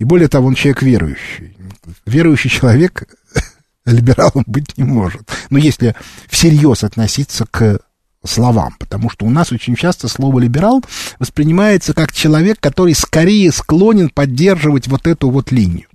И 0.00 0.04
более 0.04 0.28
того, 0.28 0.48
он 0.48 0.54
человек 0.54 0.82
верующий. 0.82 1.55
Верующий 2.04 2.50
человек 2.50 3.08
либералом 3.84 4.44
быть 4.46 4.76
не 4.76 4.84
может. 4.84 5.28
Но 5.50 5.58
если 5.58 5.94
всерьез 6.28 6.84
относиться 6.84 7.46
к 7.46 7.80
словам, 8.24 8.74
потому 8.78 9.08
что 9.10 9.24
у 9.24 9.30
нас 9.30 9.52
очень 9.52 9.76
часто 9.76 10.08
слово 10.08 10.40
«либерал» 10.40 10.84
воспринимается 11.18 11.94
как 11.94 12.12
человек, 12.12 12.58
который 12.60 12.94
скорее 12.94 13.52
склонен 13.52 14.10
поддерживать 14.10 14.88
вот 14.88 15.06
эту 15.06 15.30
вот 15.30 15.52
линию. 15.52 15.86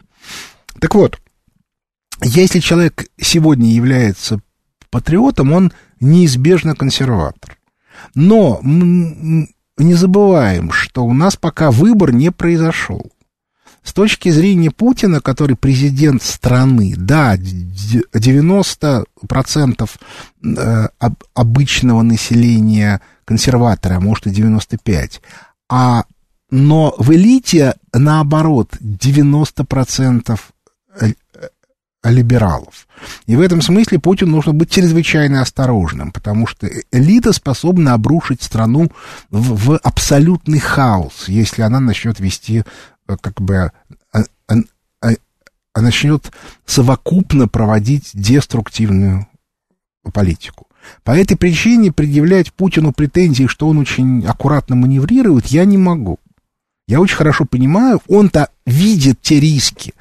Так 0.80 0.96
вот, 0.96 1.20
если 2.24 2.60
человек 2.60 3.06
сегодня 3.20 3.74
является 3.74 4.40
патриотом, 4.90 5.52
он 5.52 5.74
неизбежно 6.00 6.76
консерватор. 6.76 7.58
Но 8.16 8.60
не 8.64 9.94
забываем, 9.94 10.72
что 10.72 11.04
у 11.04 11.14
нас 11.14 11.36
пока 11.36 11.72
выбор 11.72 12.12
не 12.12 12.32
произошел. 12.32 13.12
С 13.84 13.94
точки 13.94 14.30
зрения 14.30 14.70
Путина, 14.70 15.22
который 15.22 15.56
президент 15.56 16.22
страны, 16.22 16.94
да, 16.96 17.36
90% 17.36 19.89
э, 20.44 20.88
обычного 21.34 22.04
населения 22.04 23.02
консерватора, 23.26 24.00
может 24.00 24.28
и 24.28 24.30
95%, 24.30 25.10
а, 25.70 26.04
но 26.52 26.94
в 27.00 27.12
элите, 27.12 27.74
наоборот, 27.91 28.78
90% 28.80 30.39
э, 31.00 31.13
либералов. 32.04 32.88
И 33.26 33.36
в 33.36 33.41
этом 33.41 33.63
смысле 33.63 33.98
Путину 33.98 34.30
нужно 34.32 34.54
быть 34.54 34.70
чрезвычайно 34.70 35.41
осторожным, 35.41 36.12
потому 36.12 36.46
что 36.46 36.70
элита 36.91 37.34
способна 37.34 37.94
обрушить 37.94 38.44
страну 38.44 38.91
в, 39.32 39.72
в 39.72 39.78
абсолютный 39.78 40.60
хаос, 40.60 41.28
если 41.28 41.63
она 41.63 41.80
начнет 41.80 42.20
вести 42.20 42.60
Э, 42.60 42.63
как 43.17 43.41
бы 43.41 43.71
а, 44.12 44.24
а, 44.47 44.56
а 45.74 45.82
начнет 45.82 46.32
совокупно 46.65 47.47
проводить 47.47 48.12
деструктивную 48.13 49.28
политику. 50.13 50.67
По 51.04 51.12
этой 51.12 51.38
причине 51.38 51.91
предъявлять 51.91 52.54
Путину 52.54 52.91
претензии, 52.91 53.47
что 53.47 53.67
он 53.67 53.78
очень 53.78 54.26
аккуратно 54.26 54.76
маневрирует, 54.76 55.47
я 55.47 55.65
не 55.65 55.78
могу. 55.78 56.19
Я 56.88 57.00
очень 57.00 57.15
хорошо 57.15 57.45
понимаю, 57.45 58.02
он-то 58.08 58.50
видит 58.65 59.21
те 59.21 59.39
риски, 59.39 59.93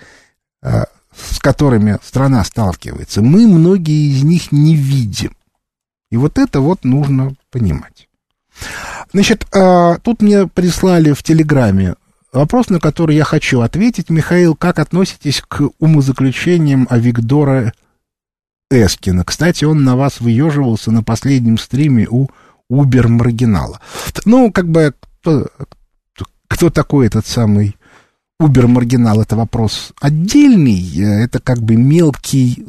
э, 0.63 0.85
с 1.15 1.39
которыми 1.39 1.99
страна 2.03 2.43
сталкивается. 2.45 3.23
Мы 3.23 3.47
многие 3.47 4.11
из 4.11 4.25
них 4.25 4.51
не 4.51 4.75
видим. 4.75 5.37
И 6.11 6.17
вот 6.17 6.39
это 6.39 6.61
вот 6.61 6.85
нужно 6.85 7.35
понимать. 7.51 8.09
Значит, 9.13 9.47
э, 9.55 9.99
тут 10.03 10.23
мне 10.23 10.47
прислали 10.47 11.13
в 11.13 11.23
Телеграме 11.23 11.95
Вопрос, 12.33 12.69
на 12.71 12.79
который 12.79 13.17
я 13.17 13.25
хочу 13.25 13.61
ответить, 13.61 14.09
Михаил, 14.09 14.55
как 14.55 14.79
относитесь 14.79 15.43
к 15.47 15.69
умозаключениям 15.81 16.87
Авигдора 16.89 17.73
Эскина? 18.71 19.25
Кстати, 19.25 19.65
он 19.65 19.83
на 19.83 19.97
вас 19.97 20.21
выеживался 20.21 20.93
на 20.93 21.03
последнем 21.03 21.59
стриме 21.59 22.07
у 22.09 22.29
Убер 22.69 23.09
Маргинала. 23.09 23.81
Ну, 24.25 24.53
как 24.53 24.69
бы, 24.69 24.95
кто, 25.21 25.49
кто 26.47 26.71
такой 26.71 27.09
этот 27.09 27.27
самый 27.27 27.77
Убер 28.39 28.69
Маргинал? 28.69 29.21
Это 29.21 29.35
вопрос 29.35 29.93
отдельный, 30.01 31.25
это 31.25 31.41
как 31.41 31.61
бы 31.61 31.75
мелкий 31.75 32.65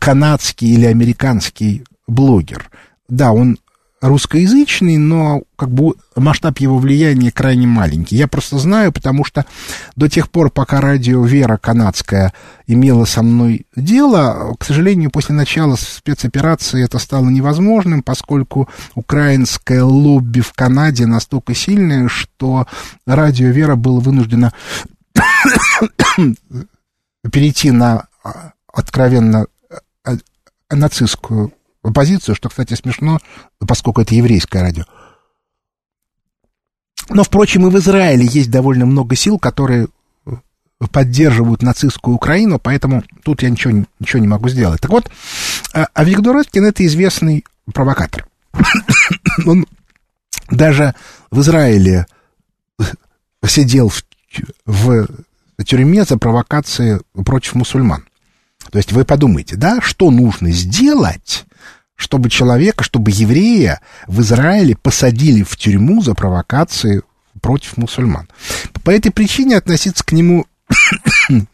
канадский 0.00 0.74
или 0.74 0.86
американский 0.86 1.84
блогер. 2.08 2.68
Да, 3.08 3.30
он 3.32 3.58
русскоязычный, 4.02 4.98
но 4.98 5.42
как 5.56 5.70
бы 5.70 5.94
масштаб 6.16 6.58
его 6.58 6.76
влияния 6.78 7.30
крайне 7.30 7.68
маленький. 7.68 8.16
Я 8.16 8.26
просто 8.26 8.58
знаю, 8.58 8.92
потому 8.92 9.24
что 9.24 9.46
до 9.94 10.08
тех 10.08 10.28
пор, 10.28 10.50
пока 10.50 10.80
радио 10.80 11.24
«Вера» 11.24 11.56
канадская 11.56 12.32
имела 12.66 13.04
со 13.04 13.22
мной 13.22 13.64
дело, 13.76 14.56
к 14.58 14.64
сожалению, 14.64 15.10
после 15.10 15.36
начала 15.36 15.76
спецоперации 15.76 16.84
это 16.84 16.98
стало 16.98 17.28
невозможным, 17.28 18.02
поскольку 18.02 18.68
украинское 18.96 19.84
лобби 19.84 20.40
в 20.40 20.52
Канаде 20.52 21.06
настолько 21.06 21.54
сильное, 21.54 22.08
что 22.08 22.66
радио 23.06 23.50
«Вера» 23.50 23.76
было 23.76 24.00
вынуждено 24.00 24.52
перейти 27.30 27.70
на 27.70 28.06
а, 28.24 28.52
откровенно 28.66 29.46
а, 30.04 30.16
нацистскую 31.82 31.92
позицию, 31.92 32.34
что, 32.34 32.48
кстати, 32.48 32.74
смешно, 32.74 33.18
поскольку 33.58 34.00
это 34.00 34.14
еврейское 34.14 34.62
радио. 34.62 34.84
Но, 37.08 37.24
впрочем, 37.24 37.66
и 37.66 37.70
в 37.70 37.78
Израиле 37.78 38.26
есть 38.26 38.50
довольно 38.50 38.86
много 38.86 39.16
сил, 39.16 39.38
которые 39.38 39.88
поддерживают 40.90 41.62
нацистскую 41.62 42.16
Украину, 42.16 42.58
поэтому 42.58 43.04
тут 43.24 43.42
я 43.42 43.50
ничего, 43.50 43.84
ничего 44.00 44.20
не 44.20 44.28
могу 44.28 44.48
сделать. 44.48 44.80
Так 44.80 44.90
вот, 44.90 45.10
а, 45.72 45.86
а 45.94 46.04
Роткин 46.04 46.64
это 46.64 46.84
известный 46.86 47.44
провокатор. 47.72 48.26
Он 49.46 49.66
даже 50.50 50.94
в 51.30 51.40
Израиле 51.40 52.06
сидел 53.46 53.90
в, 53.90 54.02
в 54.66 55.64
тюрьме 55.64 56.04
за 56.04 56.18
провокации 56.18 57.00
против 57.24 57.54
мусульман. 57.54 58.04
То 58.70 58.78
есть 58.78 58.92
вы 58.92 59.04
подумайте, 59.04 59.56
да, 59.56 59.80
что 59.80 60.10
нужно 60.10 60.50
сделать, 60.50 61.44
чтобы 61.96 62.30
человека, 62.30 62.84
чтобы 62.84 63.10
еврея 63.10 63.80
в 64.06 64.20
Израиле 64.20 64.76
посадили 64.76 65.42
в 65.42 65.56
тюрьму 65.56 66.02
за 66.02 66.14
провокации 66.14 67.02
против 67.40 67.76
мусульман. 67.76 68.28
По 68.84 68.90
этой 68.90 69.10
причине 69.10 69.56
относиться 69.56 70.04
к 70.04 70.12
нему 70.12 70.46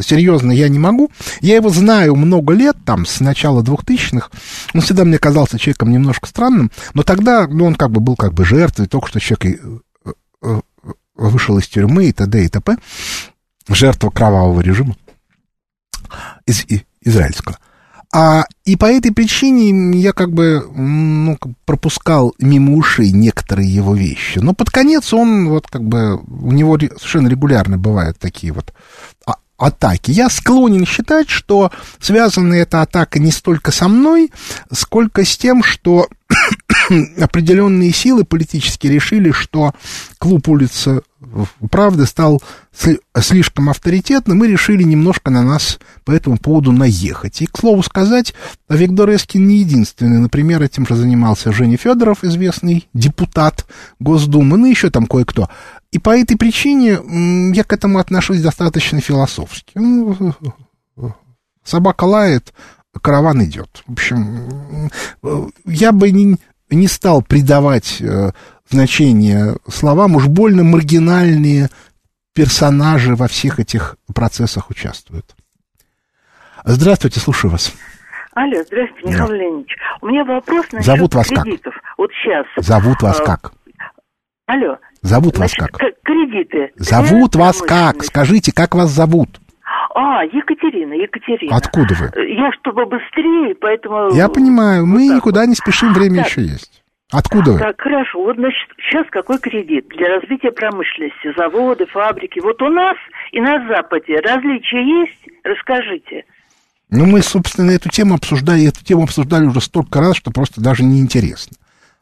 серьезно 0.00 0.52
я 0.52 0.68
не 0.68 0.78
могу. 0.78 1.10
Я 1.40 1.56
его 1.56 1.68
знаю 1.68 2.16
много 2.16 2.52
лет, 2.54 2.76
там, 2.84 3.06
с 3.06 3.20
начала 3.20 3.62
двухтысячных. 3.62 4.30
Он 4.74 4.80
всегда 4.80 5.04
мне 5.04 5.18
казался 5.18 5.58
человеком 5.58 5.90
немножко 5.90 6.28
странным, 6.28 6.70
но 6.94 7.02
тогда 7.02 7.46
ну, 7.46 7.66
он 7.66 7.74
как 7.74 7.90
бы 7.90 8.00
был 8.00 8.16
как 8.16 8.34
бы 8.34 8.44
жертвой, 8.44 8.86
только 8.86 9.08
что 9.08 9.20
человек 9.20 9.60
э, 10.04 10.10
э, 10.42 10.60
вышел 11.14 11.58
из 11.58 11.68
тюрьмы 11.68 12.06
и 12.06 12.12
т.д. 12.12 12.44
и 12.44 12.48
т.п. 12.48 12.76
Жертва 13.68 14.10
кровавого 14.10 14.60
режима 14.60 14.96
из, 16.46 16.64
израильского. 17.00 17.58
А, 18.14 18.44
и 18.66 18.76
по 18.76 18.84
этой 18.84 19.10
причине 19.10 19.98
я 19.98 20.12
как 20.12 20.32
бы 20.32 20.68
ну, 20.74 21.38
пропускал 21.64 22.34
мимо 22.38 22.76
ушей 22.76 23.10
некоторые 23.10 23.74
его 23.74 23.94
вещи. 23.94 24.38
Но 24.38 24.52
под 24.52 24.70
конец 24.70 25.14
он 25.14 25.48
вот 25.48 25.66
как 25.66 25.82
бы, 25.82 26.16
у 26.16 26.52
него 26.52 26.78
совершенно 26.78 27.28
регулярно 27.28 27.78
бывают 27.78 28.18
такие 28.18 28.52
вот 28.52 28.74
а, 29.26 29.36
атаки. 29.56 30.10
Я 30.10 30.28
склонен 30.28 30.84
считать, 30.84 31.30
что 31.30 31.70
связана 32.00 32.52
эта 32.52 32.82
атака 32.82 33.18
не 33.18 33.30
столько 33.30 33.70
со 33.70 33.88
мной, 33.88 34.30
сколько 34.70 35.24
с 35.24 35.38
тем, 35.38 35.62
что 35.62 36.08
определенные 37.20 37.92
силы 37.92 38.24
политические 38.24 38.92
решили, 38.92 39.30
что 39.30 39.72
клуб 40.18 40.48
улица 40.48 41.02
правда 41.70 42.06
стал 42.06 42.42
слишком 42.72 43.70
авторитетным 43.70 44.44
и 44.44 44.48
решили 44.48 44.82
немножко 44.82 45.30
на 45.30 45.42
нас 45.42 45.78
по 46.04 46.10
этому 46.10 46.36
поводу 46.36 46.72
наехать. 46.72 47.40
И, 47.42 47.46
к 47.46 47.58
слову 47.58 47.82
сказать, 47.82 48.34
Виктор 48.68 49.10
Эскин 49.10 49.46
не 49.46 49.58
единственный. 49.58 50.18
Например, 50.18 50.62
этим 50.62 50.86
же 50.86 50.96
занимался 50.96 51.52
Женя 51.52 51.76
Федоров, 51.76 52.24
известный 52.24 52.88
депутат 52.92 53.66
Госдумы, 53.98 54.56
ну 54.56 54.66
еще 54.66 54.90
там 54.90 55.06
кое-кто. 55.06 55.48
И 55.90 55.98
по 55.98 56.16
этой 56.16 56.36
причине 56.36 56.98
я 57.54 57.64
к 57.64 57.72
этому 57.72 57.98
отношусь 57.98 58.40
достаточно 58.40 59.00
философски. 59.00 59.72
Ну, 59.74 60.34
собака 61.64 62.04
лает, 62.04 62.52
караван 63.00 63.44
идет. 63.44 63.82
В 63.86 63.92
общем, 63.92 64.90
я 65.66 65.92
бы 65.92 66.10
не, 66.10 66.36
не 66.74 66.88
стал 66.88 67.22
придавать 67.22 68.00
э, 68.00 68.30
значение 68.68 69.56
словам, 69.68 70.16
уж 70.16 70.26
больно 70.26 70.64
маргинальные 70.64 71.68
персонажи 72.34 73.14
во 73.14 73.28
всех 73.28 73.60
этих 73.60 73.96
процессах 74.14 74.70
участвуют. 74.70 75.34
Здравствуйте, 76.64 77.20
слушаю 77.20 77.50
вас. 77.50 77.74
Алло, 78.34 78.62
здравствуйте, 78.64 79.08
Михаил 79.08 79.28
да. 79.28 79.34
Леонидович. 79.34 79.76
У 80.00 80.06
меня 80.06 80.24
вопрос 80.24 80.66
насчет 80.72 80.86
Зовут 80.86 81.14
вас 81.14 81.28
кредитов. 81.28 81.74
Как? 81.74 81.98
Вот 81.98 82.10
сейчас. 82.12 82.46
Зовут 82.56 83.02
вас 83.02 83.20
а, 83.20 83.24
как? 83.24 83.52
Алло. 84.46 84.78
Зовут 85.02 85.36
Значит, 85.36 85.58
вас 85.58 85.68
как? 85.68 85.78
Кредит 85.78 86.02
кредиты. 86.22 86.72
Зовут 86.76 87.36
вас 87.36 87.60
как? 87.60 88.02
Скажите, 88.02 88.52
как 88.52 88.74
вас 88.74 88.90
зовут? 88.90 89.40
А, 89.94 90.24
Екатерина, 90.24 90.94
Екатерина. 90.94 91.56
Откуда 91.56 91.94
вы? 91.94 92.28
Я 92.28 92.50
чтобы 92.60 92.86
быстрее, 92.86 93.54
поэтому... 93.60 94.12
Я 94.14 94.28
понимаю, 94.28 94.86
мы 94.86 95.06
так 95.08 95.16
никуда 95.16 95.40
вот. 95.40 95.48
не 95.48 95.54
спешим, 95.54 95.92
время 95.92 96.22
Так. 96.22 96.28
еще 96.28 96.42
есть. 96.42 96.82
Откуда 97.10 97.52
вы? 97.52 97.58
Так, 97.58 97.78
хорошо. 97.78 98.22
Вот, 98.24 98.36
значит, 98.36 98.68
сейчас 98.78 99.06
какой 99.10 99.38
кредит 99.38 99.86
для 99.88 100.08
развития 100.16 100.50
промышленности? 100.50 101.34
Заводы, 101.36 101.84
фабрики. 101.86 102.40
Вот 102.40 102.62
у 102.62 102.70
нас 102.70 102.96
и 103.32 103.40
на 103.40 103.68
Западе 103.68 104.18
различия 104.20 104.82
есть? 105.02 105.28
Расскажите. 105.44 106.24
Ну, 106.88 107.04
мы, 107.04 107.20
собственно, 107.20 107.70
эту 107.70 107.90
тему 107.90 108.14
обсуждали, 108.14 108.68
эту 108.68 108.82
тему 108.82 109.02
обсуждали 109.02 109.44
уже 109.44 109.60
столько 109.60 110.00
раз, 110.00 110.16
что 110.16 110.30
просто 110.30 110.62
даже 110.62 110.84
неинтересно. 110.84 111.56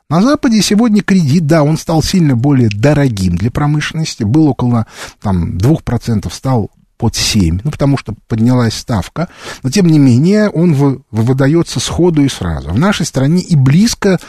На 0.08 0.22
Западе 0.22 0.60
сегодня 0.62 1.02
кредит, 1.02 1.46
да, 1.46 1.64
он 1.64 1.76
стал 1.76 2.02
сильно 2.02 2.36
более 2.36 2.68
дорогим 2.68 3.36
для 3.36 3.50
промышленности, 3.50 4.22
был 4.22 4.48
около 4.48 4.86
там, 5.22 5.56
2%, 5.58 6.28
стал 6.30 6.70
под 7.00 7.14
7%, 7.14 7.62
ну, 7.64 7.70
потому 7.70 7.96
что 7.96 8.14
поднялась 8.28 8.74
ставка, 8.74 9.28
но, 9.62 9.70
тем 9.70 9.86
не 9.86 9.98
менее, 9.98 10.50
он 10.50 10.74
вы- 10.74 11.02
выдается 11.10 11.80
сходу 11.80 12.22
и 12.22 12.28
сразу. 12.28 12.68
В 12.70 12.78
нашей 12.78 13.06
стране 13.06 13.40
и 13.40 13.56
близко 13.56 14.20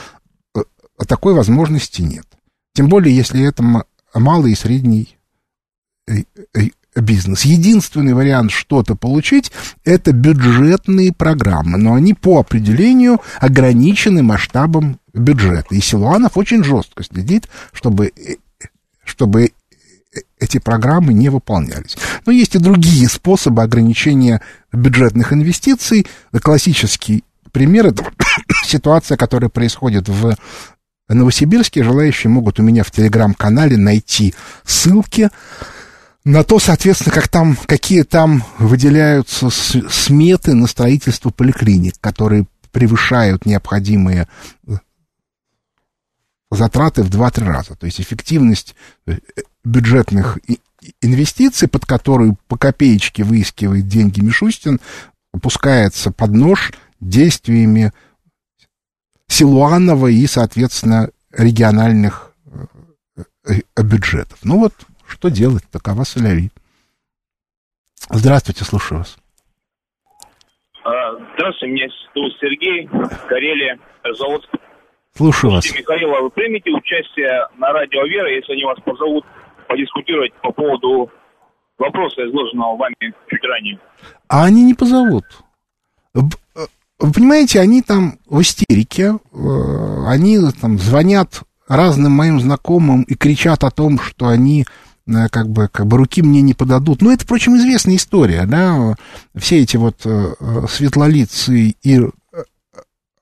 э, 0.56 0.62
такой 1.06 1.34
возможности 1.34 2.02
нет. 2.02 2.26
Тем 2.74 2.88
более, 2.88 3.14
если 3.14 3.46
это 3.46 3.62
малый 4.14 4.54
и 4.54 4.56
средний 4.56 5.18
э, 6.08 6.24
э, 6.56 6.70
бизнес. 6.96 7.42
Единственный 7.44 8.14
вариант 8.14 8.52
что-то 8.52 8.96
получить– 8.96 9.52
это 9.84 10.14
бюджетные 10.14 11.12
программы, 11.12 11.78
но 11.78 11.96
они 11.96 12.14
по 12.14 12.40
определению 12.40 13.20
ограничены 13.42 14.24
масштабом 14.24 14.98
бюджета. 15.14 15.76
И 15.76 15.82
Силуанов 15.82 16.38
очень 16.38 16.64
жестко 16.64 17.04
следит, 17.04 17.50
чтобы, 17.74 18.14
чтобы 19.04 19.52
эти 20.40 20.58
программы 20.58 21.14
не 21.14 21.30
выполнялись. 21.30 21.98
Но 22.26 22.32
есть 22.32 22.56
и 22.56 22.60
другие 22.60 23.08
способы 23.08 23.64
ограничения 23.64 24.42
бюджетных 24.72 25.34
инвестиций. 25.34 26.06
Классический 26.42 27.24
пример– 27.52 27.88
это 27.88 28.06
ситуация, 28.66 29.18
которая 29.18 29.50
происходит 29.50 30.10
в 30.10 30.36
Новосибирске. 31.08 31.84
Желающие 31.84 32.30
могут 32.30 32.60
у 32.60 32.64
меня 32.64 32.84
в 32.84 32.92
телеграм-канале 32.92 33.78
найти 33.78 34.34
ссылки 34.66 35.30
на 36.24 36.44
то, 36.44 36.60
соответственно, 36.60 37.14
как 37.14 37.28
там, 37.28 37.58
какие 37.66 38.04
там 38.04 38.44
выделяются 38.60 39.50
сметы 39.50 40.54
на 40.54 40.68
строительство 40.68 41.30
поликлиник, 41.30 41.96
которые 42.00 42.46
превышают 42.72 43.46
необходимые 43.46 44.28
э, 44.68 44.74
затраты 46.52 47.04
в 47.04 47.10
2-3 47.10 47.44
раза. 47.46 47.76
То 47.76 47.86
есть 47.86 48.00
эффективность 48.00 48.76
э, 49.08 49.18
бюджетных 49.64 50.40
инвестиций, 51.02 51.68
под 51.68 51.86
которую 51.86 52.38
по 52.48 52.58
копеечке 52.58 53.24
выискивает 53.24 53.88
деньги 53.88 54.22
Мишустин, 54.22 54.80
опускается 55.34 56.12
под 56.12 56.32
нож 56.32 56.72
действиями 57.00 57.92
Силуанова 59.28 60.08
и, 60.08 60.26
соответственно, 60.28 61.10
региональных 61.32 62.34
э, 63.46 63.54
э, 63.76 63.84
бюджетов. 63.84 64.40
Ну 64.44 64.60
вот, 64.60 64.74
что 65.08 65.30
делать, 65.30 65.64
такова 65.72 66.04
соляри. 66.04 66.52
Здравствуйте, 68.10 68.66
слушаю 68.66 69.00
вас. 69.00 69.18
А, 70.84 71.14
Здравствуйте, 71.36 71.74
меня 71.74 71.88
зовут 72.14 72.34
Сергей, 72.42 72.88
Карелия, 73.30 73.80
Завод. 74.18 74.50
Слушаю 75.16 75.54
вас. 75.54 75.66
Михаил, 75.66 76.14
а 76.16 76.22
вы 76.22 76.30
примете 76.30 76.72
участие 76.72 77.48
на 77.58 77.72
радио 77.72 78.04
Вера, 78.08 78.30
если 78.30 78.54
они 78.54 78.64
вас 78.66 78.80
позовут 78.84 79.26
подискутировать 79.72 80.34
по 80.42 80.52
поводу 80.52 81.10
вопроса, 81.78 82.28
изложенного 82.28 82.76
вами 82.76 83.14
чуть 83.30 83.44
ранее? 83.44 83.80
А 84.28 84.46
они 84.46 84.64
не 84.64 84.74
позовут. 84.74 85.24
Э, 86.14 86.20
Вы 87.00 87.12
понимаете, 87.14 87.60
они 87.60 87.82
там 87.82 88.20
в 88.28 88.42
истерике, 88.42 89.14
э, 89.14 90.06
они 90.08 90.38
там 90.60 90.78
звонят 90.78 91.42
разным 91.68 92.12
моим 92.12 92.40
знакомым 92.40 93.04
и 93.04 93.16
кричат 93.16 93.64
о 93.64 93.72
том, 93.72 93.98
что 93.98 94.28
они 94.28 94.66
э, 95.08 95.12
как 95.32 95.48
бы, 95.48 95.70
как 95.70 95.88
бы 95.88 95.98
руки 95.98 96.22
мне 96.22 96.42
не 96.42 96.54
подадут. 96.54 97.02
Ну, 97.02 97.12
это, 97.12 97.24
впрочем, 97.24 97.56
известная 97.56 97.96
история, 97.96 98.46
да, 98.46 98.96
все 99.36 99.60
эти 99.60 99.78
вот 99.78 100.06
светлолицы 100.70 101.76
и 101.82 102.00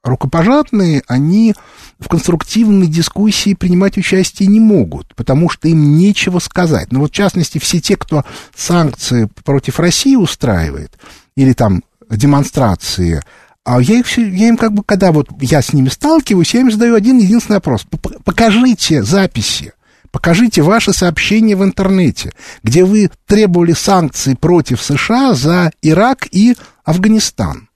рукопожатные, 0.03 1.03
они 1.07 1.53
в 1.99 2.07
конструктивной 2.07 2.87
дискуссии 2.87 3.53
принимать 3.53 3.97
участие 3.97 4.47
не 4.47 4.59
могут, 4.59 5.13
потому 5.15 5.49
что 5.49 5.67
им 5.67 5.97
нечего 5.97 6.39
сказать. 6.39 6.91
Ну 6.91 7.01
вот, 7.01 7.11
в 7.11 7.15
частности, 7.15 7.57
все 7.57 7.79
те, 7.79 7.97
кто 7.97 8.23
санкции 8.55 9.29
против 9.43 9.79
России 9.79 10.15
устраивает, 10.15 10.97
или 11.35 11.53
там 11.53 11.83
демонстрации, 12.09 13.21
а 13.65 13.81
я, 13.81 13.99
их, 13.99 14.07
всё- 14.07 14.25
я 14.25 14.47
им 14.47 14.57
как 14.57 14.73
бы, 14.73 14.83
когда 14.83 15.11
вот 15.11 15.29
я 15.41 15.61
с 15.61 15.73
ними 15.73 15.89
сталкиваюсь, 15.89 16.53
я 16.53 16.61
им 16.61 16.71
задаю 16.71 16.95
один 16.95 17.17
единственный 17.17 17.57
вопрос. 17.57 17.85
Покажите 18.23 19.03
записи, 19.03 19.73
покажите 20.11 20.61
ваши 20.61 20.93
сообщения 20.93 21.55
в 21.55 21.63
интернете, 21.63 22.31
где 22.63 22.83
вы 22.83 23.11
требовали 23.27 23.73
санкций 23.73 24.35
против 24.35 24.81
США 24.81 25.33
за 25.33 25.71
Ирак 25.81 26.27
и 26.31 26.55
Афганистан 26.83 27.68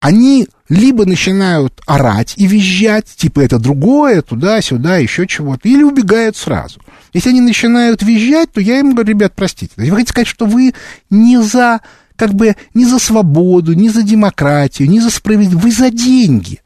они 0.00 0.48
либо 0.68 1.04
начинают 1.04 1.80
орать 1.86 2.34
и 2.36 2.46
визжать, 2.46 3.06
типа 3.06 3.40
это 3.40 3.58
другое, 3.58 4.22
туда-сюда, 4.22 4.96
еще 4.96 5.26
чего-то, 5.26 5.68
или 5.68 5.82
убегают 5.82 6.36
сразу. 6.36 6.80
Если 7.12 7.30
они 7.30 7.40
начинают 7.40 8.02
визжать, 8.02 8.52
то 8.52 8.60
я 8.60 8.78
им 8.78 8.94
говорю, 8.94 9.10
ребят, 9.10 9.32
простите, 9.36 9.72
вы 9.76 9.90
хотите 9.90 10.10
сказать, 10.10 10.28
что 10.28 10.46
вы 10.46 10.74
не 11.10 11.42
за, 11.42 11.80
как 12.16 12.32
бы, 12.32 12.56
не 12.72 12.86
за 12.86 12.98
свободу, 12.98 13.74
не 13.74 13.90
за 13.90 14.02
демократию, 14.02 14.88
не 14.88 15.00
за 15.00 15.10
справедливость, 15.10 15.64
вы 15.64 15.70
за 15.70 15.90
деньги. 15.90 16.60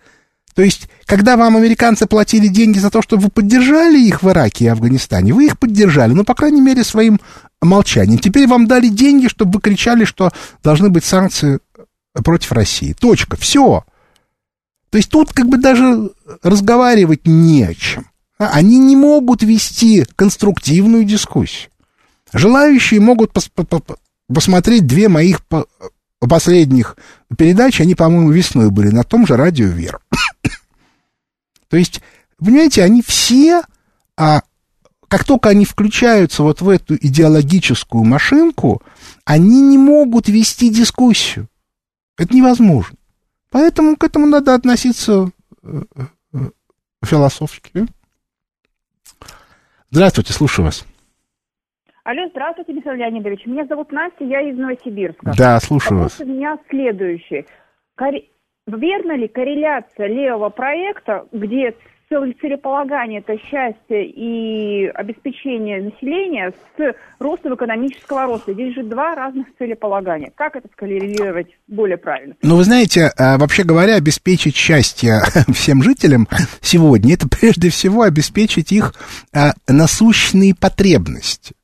То 0.55 0.63
есть, 0.63 0.89
когда 1.07 1.37
вам 1.37 1.57
американцы 1.57 2.07
платили 2.07 2.47
деньги 2.47 2.79
за 2.79 2.91
то, 2.91 3.03
чтобы 3.03 3.25
вы 3.25 3.29
поддержали 3.31 3.99
их 3.99 4.23
в 4.23 4.31
Ираке 4.31 4.67
и 4.67 4.69
Афганистане, 4.69 5.33
вы 5.33 5.47
их 5.47 5.59
поддержали, 5.59 6.13
ну, 6.13 6.23
по 6.23 6.35
крайней 6.35 6.61
мере, 6.61 6.85
своим 6.85 7.19
молчанием. 7.61 8.21
Теперь 8.21 8.47
вам 8.47 8.69
дали 8.69 8.89
деньги, 8.89 9.27
чтобы 9.27 9.53
вы 9.55 9.61
кричали, 9.61 10.05
что 10.05 10.31
должны 10.63 10.91
быть 10.91 11.05
санкции 11.05 11.59
против 12.23 12.53
России. 12.53 12.93
Точка. 12.93 13.37
Все. 13.37 13.85
То 14.91 14.99
есть 14.99 15.11
тут 15.11 15.33
как 15.33 15.47
бы 15.49 15.59
даже 15.59 16.11
разговаривать 16.43 17.27
не 17.27 17.65
о 17.65 17.75
чем. 17.75 18.07
А, 18.39 18.51
Они 18.51 18.79
не 18.79 18.97
могут 18.97 19.43
вести 19.43 20.05
конструктивную 20.17 21.05
дискуссию. 21.05 21.71
Желающие 22.33 23.01
могут 23.01 23.33
пос- 23.33 23.51
по- 23.55 23.65
по- 23.65 23.97
посмотреть 24.33 24.87
две 24.87 25.09
моих 25.09 25.45
по- 25.47 25.67
последних 26.21 26.97
передачи, 27.37 27.83
они, 27.83 27.95
по-моему, 27.95 28.31
весной 28.31 28.71
были 28.71 28.89
на 28.89 29.05
том 29.05 29.27
же 29.27 29.37
радио 29.37 29.67
«Вера». 29.67 30.01
То 31.69 31.77
есть, 31.77 32.01
понимаете, 32.39 32.83
они 32.83 33.03
все, 33.03 33.63
а, 34.17 34.43
как 35.09 35.25
только 35.25 35.51
они 35.51 35.65
включаются 35.65 36.43
вот 36.43 36.61
в 36.61 36.69
эту 36.69 36.97
идеологическую 36.97 38.05
машинку, 38.05 38.83
они 39.25 39.61
не 39.61 39.79
могут 39.79 40.29
вести 40.29 40.71
дискуссию. 40.71 41.49
Это 42.19 42.35
невозможно. 42.35 42.97
Поэтому 43.51 43.97
к 43.97 44.05
этому 44.05 44.27
надо 44.27 44.55
относиться 44.55 45.31
э, 45.63 45.83
э, 46.33 46.39
философски. 47.05 47.87
Здравствуйте, 49.91 50.33
слушаю 50.33 50.67
вас. 50.67 50.85
Алло, 52.05 52.29
здравствуйте, 52.31 52.73
Михаил 52.75 52.97
Леонидович. 52.97 53.47
Меня 53.47 53.65
зовут 53.67 53.91
Настя, 53.93 54.25
я 54.25 54.41
из 54.43 54.59
Новосибирска. 54.59 55.33
Да, 55.37 55.59
слушаю 55.61 55.99
Вопрос 55.99 56.19
вас. 56.19 56.27
у 56.29 56.31
меня 56.31 56.59
следующий. 56.69 57.47
Коре- 57.97 58.29
Верна 58.67 59.17
ли 59.17 59.29
корреляция 59.29 60.09
левого 60.09 60.49
проекта, 60.51 61.27
где 61.33 61.75
целеполагание 62.09 63.21
это 63.21 63.37
счастье 63.39 64.07
и 64.07 64.87
обеспечение 64.87 65.83
населения 65.83 66.53
с 66.77 66.95
ростом 67.19 67.55
экономического 67.55 68.27
роста? 68.27 68.53
Здесь 68.53 68.75
же 68.75 68.83
два 68.83 69.15
разных 69.15 69.47
целеполагания. 69.59 70.33
Как 70.35 70.57
это 70.57 70.69
скоррелировать 70.73 71.49
более 71.67 71.97
правильно? 71.97 72.35
Ну, 72.43 72.57
вы 72.57 72.65
знаете, 72.65 73.11
а, 73.17 73.39
вообще 73.39 73.65
говоря, 73.65 73.97
обеспечить 73.97 74.57
счастье 74.57 75.21
всем 75.53 75.83
жителям 75.83 76.29
сегодня, 76.61 77.15
это 77.15 77.29
прежде 77.29 77.71
всего 77.71 78.03
обеспечить 78.03 78.73
их 78.73 78.95
а, 79.33 79.53
насущные 79.69 80.55
потребности. 80.55 81.55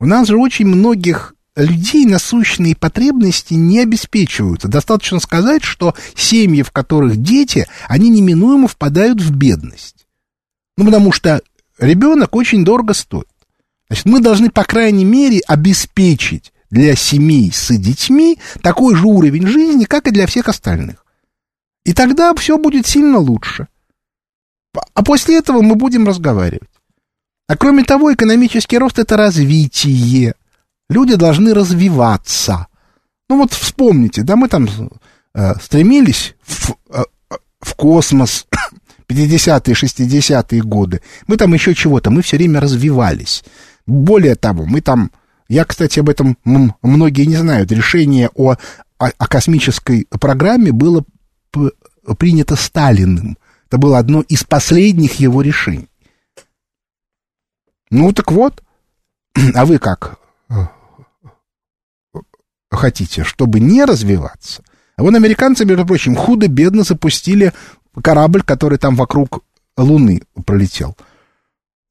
У 0.00 0.06
нас 0.06 0.28
же 0.28 0.36
очень 0.36 0.66
многих 0.66 1.34
людей 1.56 2.06
насущные 2.06 2.74
потребности 2.74 3.54
не 3.54 3.80
обеспечиваются. 3.80 4.68
Достаточно 4.68 5.20
сказать, 5.20 5.62
что 5.62 5.94
семьи, 6.14 6.62
в 6.62 6.70
которых 6.70 7.16
дети, 7.16 7.66
они 7.88 8.08
неминуемо 8.10 8.68
впадают 8.68 9.20
в 9.20 9.34
бедность. 9.34 10.06
Ну, 10.76 10.86
потому 10.86 11.12
что 11.12 11.42
ребенок 11.78 12.34
очень 12.34 12.64
дорого 12.64 12.94
стоит. 12.94 13.28
Значит, 13.88 14.06
мы 14.06 14.20
должны, 14.20 14.50
по 14.50 14.64
крайней 14.64 15.04
мере, 15.04 15.40
обеспечить 15.46 16.52
для 16.70 16.96
семей 16.96 17.52
с 17.52 17.68
детьми 17.76 18.38
такой 18.62 18.96
же 18.96 19.06
уровень 19.06 19.46
жизни, 19.46 19.84
как 19.84 20.06
и 20.06 20.10
для 20.10 20.26
всех 20.26 20.48
остальных. 20.48 21.04
И 21.84 21.92
тогда 21.92 22.34
все 22.34 22.56
будет 22.56 22.86
сильно 22.86 23.18
лучше. 23.18 23.68
А 24.94 25.02
после 25.04 25.36
этого 25.36 25.60
мы 25.60 25.74
будем 25.74 26.06
разговаривать. 26.06 26.70
А 27.46 27.56
кроме 27.58 27.84
того, 27.84 28.14
экономический 28.14 28.78
рост 28.78 28.98
это 28.98 29.18
развитие. 29.18 30.34
Люди 30.88 31.14
должны 31.14 31.54
развиваться. 31.54 32.66
Ну 33.28 33.38
вот 33.38 33.52
вспомните, 33.52 34.22
да, 34.22 34.36
мы 34.36 34.48
там 34.48 34.68
э, 35.34 35.54
стремились 35.60 36.34
в, 36.42 36.76
э, 36.90 37.02
в 37.60 37.74
космос 37.74 38.46
50-е, 39.08 39.74
60-е 39.74 40.62
годы. 40.62 41.00
Мы 41.26 41.36
там 41.36 41.54
еще 41.54 41.74
чего-то, 41.74 42.10
мы 42.10 42.22
все 42.22 42.36
время 42.36 42.60
развивались. 42.60 43.42
Более 43.86 44.34
того, 44.34 44.66
мы 44.66 44.80
там, 44.80 45.10
я, 45.48 45.64
кстати, 45.64 46.00
об 46.00 46.08
этом 46.08 46.36
многие 46.44 47.24
не 47.24 47.36
знают, 47.36 47.72
решение 47.72 48.28
о, 48.34 48.52
о, 48.52 48.56
о 48.98 49.26
космической 49.26 50.06
программе 50.20 50.72
было 50.72 51.04
принято 52.18 52.56
Сталиным. 52.56 53.38
Это 53.68 53.78
было 53.78 53.98
одно 53.98 54.20
из 54.20 54.44
последних 54.44 55.14
его 55.14 55.40
решений. 55.40 55.88
Ну 57.90 58.12
так 58.12 58.30
вот, 58.30 58.62
а 59.54 59.64
вы 59.64 59.78
как 59.78 60.18
хотите, 62.76 63.24
чтобы 63.24 63.60
не 63.60 63.84
развиваться? 63.84 64.62
А 64.96 65.02
вон 65.02 65.14
американцы, 65.14 65.64
между 65.64 65.86
прочим, 65.86 66.14
худо-бедно 66.14 66.82
запустили 66.84 67.52
корабль, 68.02 68.42
который 68.42 68.78
там 68.78 68.96
вокруг 68.96 69.44
Луны 69.76 70.22
пролетел. 70.44 70.96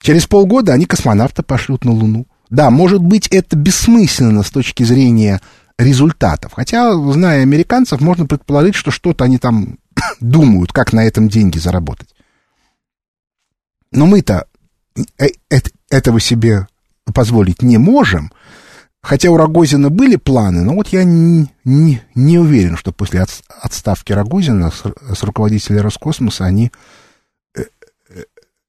Через 0.01 0.27
полгода 0.27 0.73
они 0.73 0.85
космонавта 0.85 1.43
пошлют 1.43 1.85
на 1.85 1.91
Луну. 1.91 2.25
Да, 2.49 2.69
может 2.69 3.01
быть, 3.01 3.27
это 3.27 3.55
бессмысленно 3.55 4.43
с 4.43 4.49
точки 4.49 4.83
зрения 4.83 5.41
результатов. 5.77 6.53
Хотя, 6.53 6.93
зная 7.11 7.41
американцев, 7.41 8.01
можно 8.01 8.25
предположить, 8.25 8.75
что 8.75 8.91
что-то 8.91 9.23
они 9.23 9.37
там 9.37 9.77
думают, 10.19 10.73
как 10.73 10.93
на 10.93 11.05
этом 11.05 11.29
деньги 11.29 11.57
заработать. 11.57 12.09
Но 13.91 14.05
мы-то 14.05 14.47
э, 15.19 15.27
этого 15.89 16.19
себе 16.19 16.67
позволить 17.13 17.61
не 17.61 17.77
можем. 17.77 18.31
Хотя 19.01 19.31
у 19.31 19.37
Рогозина 19.37 19.89
были 19.89 20.15
планы, 20.15 20.61
но 20.61 20.75
вот 20.75 20.89
я 20.89 21.03
не, 21.03 21.51
не, 21.65 22.01
не 22.13 22.37
уверен, 22.37 22.77
что 22.77 22.91
после 22.91 23.21
от, 23.21 23.29
отставки 23.47 24.13
Рогозина 24.13 24.69
с, 24.69 24.83
с 25.15 25.23
руководителя 25.23 25.81
Роскосмоса 25.81 26.45
они 26.45 26.71
э, 27.55 27.63
э, 28.09 28.23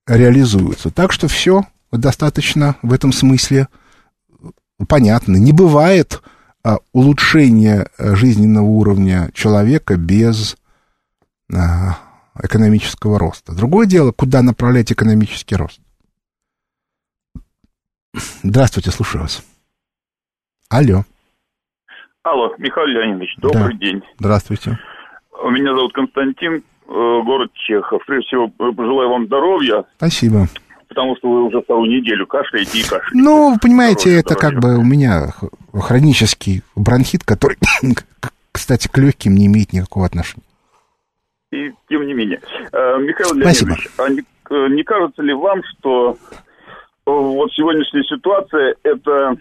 реализуются. 0.07 0.91
Так 0.91 1.13
что 1.13 1.29
все 1.29 1.67
достаточно 1.93 2.77
в 2.81 2.95
этом 2.95 3.13
смысле 3.13 3.69
понятно. 4.89 5.37
Не 5.37 5.53
бывает 5.53 6.23
а, 6.65 6.79
улучшения 6.93 7.89
жизненного 7.99 8.65
уровня 8.65 9.31
человека 9.35 9.97
без 9.97 10.57
а, 11.53 11.99
экономического 12.41 13.19
роста. 13.19 13.53
Другое 13.53 13.87
дело, 13.87 14.13
куда 14.13 14.43
направлять 14.43 14.93
экономический 14.93 15.57
рост. 15.57 15.81
Здравствуйте, 18.43 18.91
слушаю 18.91 19.23
вас. 19.23 19.43
Алло. 20.73 21.03
Алло, 22.23 22.55
Михаил 22.57 22.87
Леонидович, 22.87 23.35
добрый 23.39 23.75
Да. 23.75 23.79
день. 23.79 24.03
Здравствуйте. 24.19 24.79
Меня 25.45 25.75
зовут 25.75 25.93
Константин, 25.93 26.55
э, 26.55 26.63
город 26.89 27.51
Чехов. 27.53 28.03
Прежде 28.07 28.27
всего, 28.29 28.47
э, 28.47 28.73
желаю 28.79 29.11
вам 29.11 29.27
здоровья, 29.27 29.85
Спасибо. 29.97 30.47
потому 30.89 31.15
что 31.17 31.31
вы 31.31 31.43
уже 31.45 31.61
вторую 31.61 31.91
неделю 31.91 32.27
кашляете 32.27 32.79
и 32.79 32.83
кашляете. 32.83 33.07
Ну, 33.13 33.53
вы 33.53 33.59
понимаете, 33.61 34.01
Здоровья, 34.01 34.21
это 34.21 34.35
как 34.37 34.53
здоровья. 34.53 34.79
бы 34.79 34.83
у 34.83 34.85
меня 34.85 35.27
хронический 35.79 36.63
бронхит, 36.75 37.23
который, 37.25 37.59
кстати, 38.53 38.89
к 38.89 38.97
легким 38.97 39.35
не 39.35 39.47
имеет 39.47 39.73
никакого 39.75 40.07
отношения. 40.07 40.47
И 41.51 41.71
тем 41.91 42.07
не 42.07 42.15
менее. 42.15 42.41
Э, 42.73 42.97
Михаил 42.99 43.31
Спасибо. 43.41 43.73
Леонидович, 43.73 43.91
а 43.99 44.09
не, 44.09 44.75
не 44.77 44.83
кажется 44.85 45.21
ли 45.23 45.35
вам, 45.35 45.61
что 45.65 46.17
вот 47.05 47.53
сегодняшняя 47.53 48.05
ситуация, 48.05 48.75
это 48.85 49.37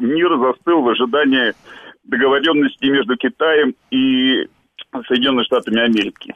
мир 0.00 0.28
застыл 0.38 0.82
в 0.82 0.88
ожидании 0.88 1.52
договоренности 2.04 2.86
между 2.86 3.16
Китаем 3.16 3.74
и 3.90 4.46
Соединенными 5.08 5.44
Штатами 5.44 5.80
Америки? 5.84 6.34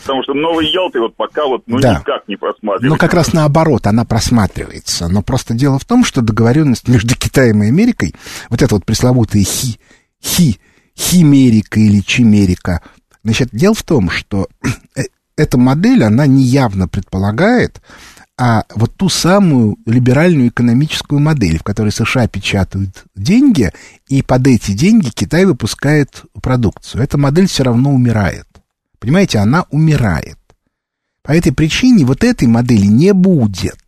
Потому 0.00 0.22
что 0.22 0.34
новый 0.34 0.66
Ялты 0.66 1.00
вот 1.00 1.14
пока 1.16 1.46
вот 1.46 1.62
ну 1.66 1.78
Да. 1.78 1.98
никак 2.00 2.26
не 2.26 2.36
просматривается. 2.36 2.88
Ну, 2.88 2.96
как 2.96 3.14
раз 3.14 3.32
наоборот, 3.34 3.86
она 3.86 4.04
просматривается. 4.04 5.08
Но 5.08 5.22
просто 5.22 5.54
дело 5.54 5.78
в 5.78 5.84
том, 5.84 6.04
что 6.04 6.22
договоренность 6.22 6.88
между 6.88 7.14
Китаем 7.14 7.62
и 7.62 7.68
Америкой, 7.68 8.14
вот 8.48 8.62
это 8.62 8.74
вот 8.74 8.86
пресловутая 8.86 9.42
хи, 9.44 9.78
хи, 10.22 10.58
химерика 10.96 11.78
или 11.78 12.00
чимерика, 12.00 12.80
значит, 13.22 13.50
дело 13.52 13.74
в 13.74 13.82
том, 13.82 14.08
что 14.10 14.48
э, 14.96 15.02
эта 15.36 15.58
модель, 15.58 16.04
она 16.04 16.26
неявно 16.26 16.88
предполагает, 16.88 17.82
а 18.44 18.64
вот 18.74 18.96
ту 18.96 19.08
самую 19.08 19.76
либеральную 19.86 20.48
экономическую 20.48 21.20
модель, 21.20 21.60
в 21.60 21.62
которой 21.62 21.92
США 21.92 22.26
печатают 22.26 23.04
деньги, 23.14 23.70
и 24.08 24.20
под 24.20 24.48
эти 24.48 24.72
деньги 24.72 25.10
Китай 25.10 25.44
выпускает 25.44 26.24
продукцию. 26.42 27.04
Эта 27.04 27.16
модель 27.16 27.46
все 27.46 27.62
равно 27.62 27.92
умирает. 27.92 28.48
Понимаете, 28.98 29.38
она 29.38 29.66
умирает. 29.70 30.38
По 31.22 31.30
этой 31.30 31.52
причине 31.52 32.04
вот 32.04 32.24
этой 32.24 32.48
модели 32.48 32.86
не 32.86 33.12
будет. 33.12 33.78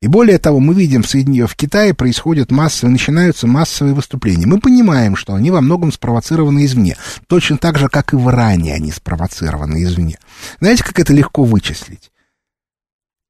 И 0.00 0.06
более 0.06 0.38
того, 0.38 0.58
мы 0.58 0.72
видим 0.72 1.02
в, 1.02 1.46
в 1.46 1.54
Китае 1.54 1.92
происходят 1.92 2.50
массовые, 2.50 2.92
начинаются 2.92 3.46
массовые 3.46 3.94
выступления. 3.94 4.46
Мы 4.46 4.58
понимаем, 4.58 5.16
что 5.16 5.34
они 5.34 5.50
во 5.50 5.60
многом 5.60 5.92
спровоцированы 5.92 6.64
извне. 6.64 6.96
Точно 7.26 7.58
так 7.58 7.76
же, 7.76 7.90
как 7.90 8.14
и 8.14 8.16
в 8.16 8.26
Иране 8.30 8.72
они 8.72 8.90
спровоцированы 8.90 9.82
извне. 9.82 10.16
Знаете, 10.60 10.82
как 10.82 10.98
это 10.98 11.12
легко 11.12 11.44
вычислить? 11.44 12.10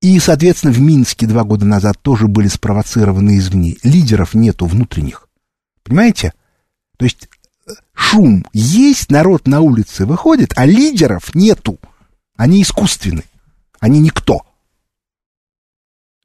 И, 0.05 0.19
соответственно, 0.19 0.71
в 0.71 0.81
Минске 0.81 1.27
два 1.27 1.45
года 1.45 1.65
назад 1.65 1.99
тоже 2.03 2.29
были 2.29 2.47
спровоцированы 2.47 3.39
извне. 3.39 3.79
Лидеров 3.83 4.35
нету 4.35 4.67
внутренних. 4.67 5.31
Понимаете? 5.83 6.35
То 6.99 7.07
есть 7.07 7.31
э, 7.67 7.71
шум 7.95 8.45
есть, 8.53 9.11
народ 9.11 9.49
на 9.49 9.63
улице 9.63 10.05
выходит, 10.05 10.53
а 10.57 10.67
лидеров 10.67 11.35
нету. 11.35 11.79
Они 12.37 12.61
искусственны. 12.61 13.25
Они 13.81 13.99
никто. 13.99 14.43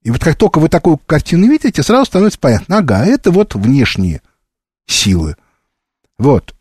И 0.01 0.11
вот 0.11 0.21
как 0.21 0.35
только 0.35 0.59
вы 0.59 0.67
такую 0.67 0.97
картину 0.97 1.47
видите, 1.47 1.81
сразу 1.81 2.03
становится 2.03 2.37
понятно, 2.37 2.79
ага, 2.79 3.05
это 3.05 3.31
вот 3.31 3.55
внешние 3.55 4.21
силы. 4.87 5.37
Вот. 6.17 6.53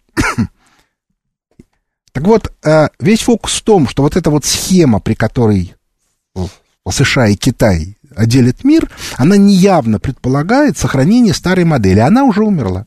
Так 2.13 2.25
вот, 2.25 2.53
э, 2.65 2.89
весь 3.01 3.23
фокус 3.23 3.57
в 3.57 3.63
том, 3.65 3.89
что 3.89 4.05
вот 4.05 4.17
эта 4.17 4.31
вот 4.31 4.45
схема, 4.45 5.01
при 5.01 5.15
которой 5.15 5.75
США 6.91 7.29
и 7.29 7.35
Китай 7.37 7.97
делят 8.27 8.65
мир, 8.65 8.89
она 9.17 9.37
неявно 9.37 9.99
предполагает 10.01 10.77
сохранение 10.77 11.35
старой 11.35 11.65
модели. 11.65 12.01
Она 12.01 12.25
уже 12.25 12.43
умерла. 12.43 12.87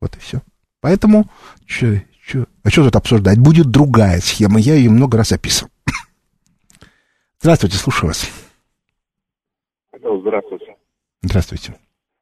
Вот 0.00 0.16
и 0.16 0.18
все. 0.20 0.40
Поэтому, 0.80 1.26
чё, 1.66 1.96
чё- 2.26 2.46
а 2.62 2.70
что 2.70 2.84
тут 2.84 2.96
обсуждать? 2.96 3.38
Будет 3.38 3.70
другая 3.70 4.20
схема. 4.20 4.58
Я 4.60 4.74
ее 4.74 4.90
много 4.90 5.16
раз 5.18 5.32
описывал. 5.32 5.70
Здравствуйте, 7.40 7.76
слушаю 7.76 8.08
вас. 8.08 8.30
Здравствуйте. 9.92 10.76
Здравствуйте. 11.22 11.74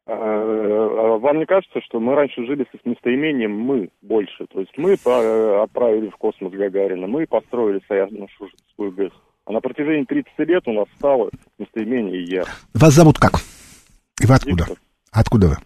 А, 0.06 0.12
а 0.14 1.18
Вам 1.18 1.38
не 1.38 1.46
кажется, 1.46 1.80
что 1.84 2.00
мы 2.00 2.14
раньше 2.14 2.44
жили 2.46 2.66
с 2.72 2.84
местоимением 2.86 3.52
«мы» 3.52 3.90
больше? 4.02 4.46
То 4.52 4.60
есть 4.60 4.72
мы 4.76 4.96
по- 4.96 5.62
отправили 5.62 6.08
в 6.10 6.16
космос 6.16 6.52
Гагарина, 6.52 7.06
мы 7.06 7.26
построили 7.26 7.80
Саяно-Шушинскую 7.88 8.90
ГЭС. 8.92 9.12
А 9.45 9.53
на 9.53 9.61
протяжении 9.61 10.05
30 10.05 10.30
лет 10.49 10.62
у 10.66 10.72
нас 10.72 10.86
стало 10.99 11.30
местоимение 11.59 12.22
«я». 12.24 12.45
Вас 12.74 12.95
зовут 12.95 13.18
как? 13.18 13.34
И 14.20 14.26
вы 14.26 14.34
откуда? 14.34 14.64
Виктор, 14.64 14.76
Откуда 15.11 15.49
вы? 15.49 15.57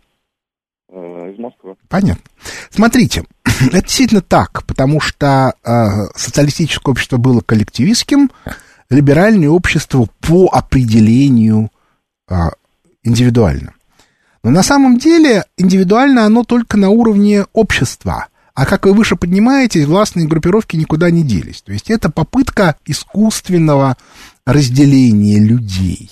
э, 0.88 1.32
из 1.32 1.38
Москвы. 1.38 1.74
Понятно. 1.88 2.22
Смотрите, 2.70 3.24
это 3.44 3.82
действительно 3.82 4.22
так, 4.22 4.64
потому 4.66 5.00
что 5.00 5.54
э, 5.62 5.70
социалистическое 6.14 6.92
общество 6.92 7.18
было 7.18 7.40
коллективистским, 7.40 8.30
либеральное 8.88 9.50
общество 9.50 10.06
по 10.20 10.46
определению 10.52 11.70
э, 12.30 12.34
индивидуально. 13.02 13.74
Но 14.42 14.50
на 14.50 14.62
самом 14.62 14.96
деле 14.96 15.44
индивидуально 15.58 16.24
оно 16.24 16.44
только 16.44 16.76
на 16.78 16.88
уровне 16.88 17.44
общества. 17.52 18.28
А 18.56 18.64
как 18.64 18.86
вы 18.86 18.94
выше 18.94 19.16
поднимаетесь, 19.16 19.84
властные 19.84 20.26
группировки 20.26 20.76
никуда 20.76 21.10
не 21.10 21.22
делись. 21.22 21.60
То 21.60 21.72
есть 21.72 21.90
это 21.90 22.10
попытка 22.10 22.76
искусственного 22.86 23.98
разделения 24.46 25.38
людей. 25.38 26.10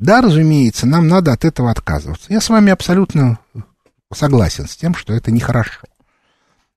Да, 0.00 0.20
разумеется, 0.20 0.84
нам 0.84 1.06
надо 1.06 1.32
от 1.32 1.44
этого 1.44 1.70
отказываться. 1.70 2.32
Я 2.32 2.40
с 2.40 2.48
вами 2.48 2.72
абсолютно 2.72 3.38
согласен 4.12 4.66
с 4.68 4.76
тем, 4.76 4.96
что 4.96 5.14
это 5.14 5.30
нехорошо. 5.30 5.82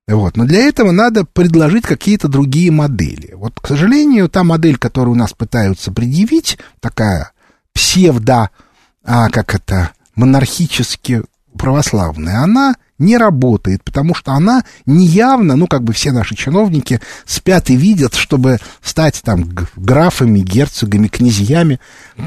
Вот. 0.08 0.38
Но 0.38 0.46
для 0.46 0.60
этого 0.60 0.92
надо 0.92 1.26
предложить 1.26 1.86
какие-то 1.88 2.28
другие 2.28 2.70
модели. 2.70 3.34
Вот, 3.34 3.60
к 3.60 3.66
сожалению, 3.66 4.30
та 4.30 4.44
модель, 4.44 4.78
которую 4.78 5.14
у 5.14 5.20
нас 5.20 5.34
пытаются 5.34 5.92
предъявить, 5.92 6.60
такая 6.82 7.32
псевдо, 7.74 8.52
а, 9.04 9.30
как 9.30 9.56
это, 9.56 9.90
монархически 10.14 11.24
православная, 11.58 12.44
она 12.44 12.76
не 13.00 13.18
работает, 13.18 13.84
потому 13.84 14.14
что 14.14 14.34
она 14.34 14.64
неявно, 14.86 15.56
ну, 15.56 15.68
как 15.68 15.84
бы 15.84 15.94
все 15.94 16.12
наши 16.12 16.36
чиновники 16.36 17.00
спят 17.26 17.70
и 17.70 17.76
видят, 17.76 18.14
чтобы 18.14 18.60
стать 18.82 19.22
там 19.24 19.50
графами, 19.76 20.40
герцогами, 20.40 21.08
князьями. 21.08 21.80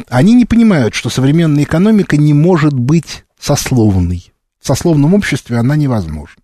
Они 0.08 0.34
не 0.34 0.46
понимают, 0.46 0.94
что 0.94 1.10
современная 1.10 1.64
экономика 1.64 2.16
не 2.16 2.34
может 2.34 2.72
быть 2.72 3.24
сословной. 3.38 4.32
В 4.60 4.66
сословном 4.66 5.14
обществе 5.14 5.58
она 5.58 5.76
невозможна. 5.76 6.42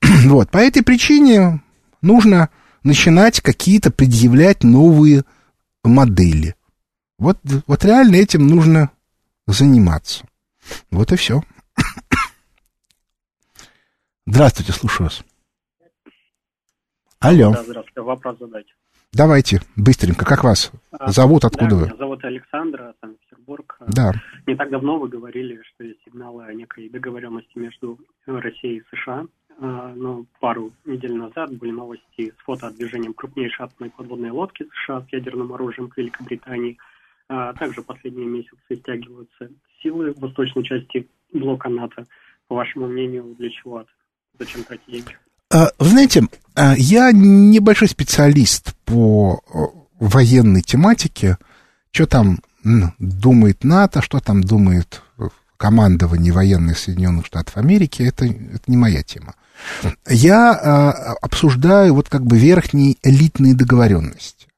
Вот, 0.24 0.50
по 0.50 0.58
этой 0.58 0.82
причине 0.82 1.60
нужно 2.00 2.48
начинать 2.84 3.40
какие-то 3.40 3.90
предъявлять 3.90 4.62
новые 4.62 5.24
модели. 5.82 6.54
Вот, 7.18 7.38
вот 7.66 7.84
реально 7.84 8.16
этим 8.16 8.46
нужно 8.46 8.90
заниматься. 9.46 10.24
Вот 10.90 11.12
и 11.12 11.16
все. 11.16 11.42
Здравствуйте, 14.26 14.72
слушаю 14.72 15.06
вас. 15.06 15.22
Алло. 17.20 17.52
Да, 17.52 17.62
здравствуйте. 17.62 18.00
Вопрос 18.00 18.38
задать. 18.38 18.66
Давайте, 19.12 19.60
быстренько. 19.76 20.24
Как 20.24 20.44
вас 20.44 20.72
а, 20.92 21.12
зовут? 21.12 21.44
Откуда 21.44 21.70
да, 21.70 21.76
вы? 21.76 21.82
Меня 21.86 21.96
зовут 21.96 22.24
Александр, 22.24 22.94
Санкт-Петербург. 23.02 23.76
Да. 23.86 24.12
Не 24.46 24.56
так 24.56 24.70
давно 24.70 24.98
вы 24.98 25.08
говорили, 25.08 25.60
что 25.62 25.84
есть 25.84 26.00
сигналы 26.04 26.44
о 26.44 26.54
некой 26.54 26.88
договоренности 26.88 27.58
между 27.58 27.98
Россией 28.26 28.78
и 28.78 28.96
США. 28.96 29.26
А, 29.60 29.92
но 29.94 30.24
пару 30.40 30.72
недель 30.86 31.14
назад 31.14 31.54
были 31.56 31.70
новости 31.70 32.32
с 32.36 32.44
фотодвижением 32.44 33.12
крупнейшей 33.12 33.66
атомной 33.66 33.90
подводной 33.90 34.30
лодки 34.30 34.66
США 34.84 35.02
с 35.02 35.12
ядерным 35.12 35.52
оружием 35.52 35.88
к 35.88 35.98
Великобритании. 35.98 36.78
А 37.28 37.52
также 37.52 37.82
последние 37.82 38.26
месяцы 38.26 38.74
стягиваются 38.74 39.50
силы 39.82 40.14
в 40.14 40.18
восточной 40.18 40.64
части 40.64 41.08
блока 41.32 41.68
НАТО. 41.68 42.06
По 42.48 42.56
вашему 42.56 42.88
мнению, 42.88 43.34
для 43.38 43.50
чего 43.50 43.82
это? 43.82 43.90
Зачем 44.38 44.64
деньги? 44.88 45.16
А, 45.50 45.70
вы 45.78 45.88
знаете, 45.88 46.26
я 46.76 47.12
небольшой 47.12 47.88
специалист 47.88 48.74
по 48.84 49.40
военной 49.98 50.62
тематике. 50.62 51.38
Что 51.90 52.06
там 52.06 52.38
думает 52.98 53.62
НАТО, 53.62 54.02
что 54.02 54.20
там 54.20 54.42
думает 54.42 55.02
командование 55.56 56.32
военных 56.32 56.78
Соединенных 56.78 57.26
Штатов 57.26 57.56
Америки, 57.56 58.02
это, 58.02 58.26
это 58.26 58.64
не 58.66 58.76
моя 58.76 59.02
тема. 59.02 59.34
Я 60.08 60.52
а, 60.52 61.14
обсуждаю 61.22 61.94
вот 61.94 62.08
как 62.08 62.26
бы 62.26 62.36
верхние 62.36 62.96
элитные 63.02 63.54
договоренности. 63.54 64.48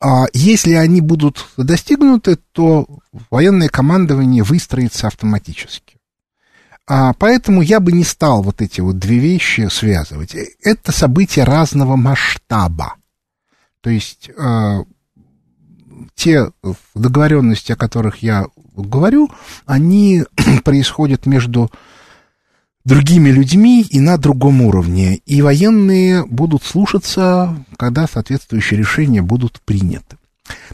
А 0.00 0.26
если 0.32 0.74
они 0.74 1.00
будут 1.00 1.48
достигнуты, 1.56 2.36
то 2.52 2.86
военное 3.30 3.68
командование 3.68 4.44
выстроится 4.44 5.08
автоматически. 5.08 5.97
А 6.88 7.12
поэтому 7.12 7.60
я 7.60 7.80
бы 7.80 7.92
не 7.92 8.02
стал 8.02 8.42
вот 8.42 8.62
эти 8.62 8.80
вот 8.80 8.98
две 8.98 9.18
вещи 9.18 9.68
связывать. 9.70 10.34
Это 10.62 10.90
события 10.90 11.44
разного 11.44 11.96
масштаба. 11.96 12.94
То 13.82 13.90
есть 13.90 14.30
э, 14.30 14.84
те 16.14 16.50
договоренности, 16.94 17.72
о 17.72 17.76
которых 17.76 18.22
я 18.22 18.46
говорю, 18.74 19.30
они 19.66 20.24
происходят 20.64 21.26
между 21.26 21.70
другими 22.86 23.28
людьми 23.28 23.82
и 23.82 24.00
на 24.00 24.16
другом 24.16 24.62
уровне. 24.62 25.16
И 25.26 25.42
военные 25.42 26.24
будут 26.24 26.64
слушаться, 26.64 27.54
когда 27.76 28.06
соответствующие 28.06 28.78
решения 28.78 29.20
будут 29.20 29.60
приняты. 29.60 30.16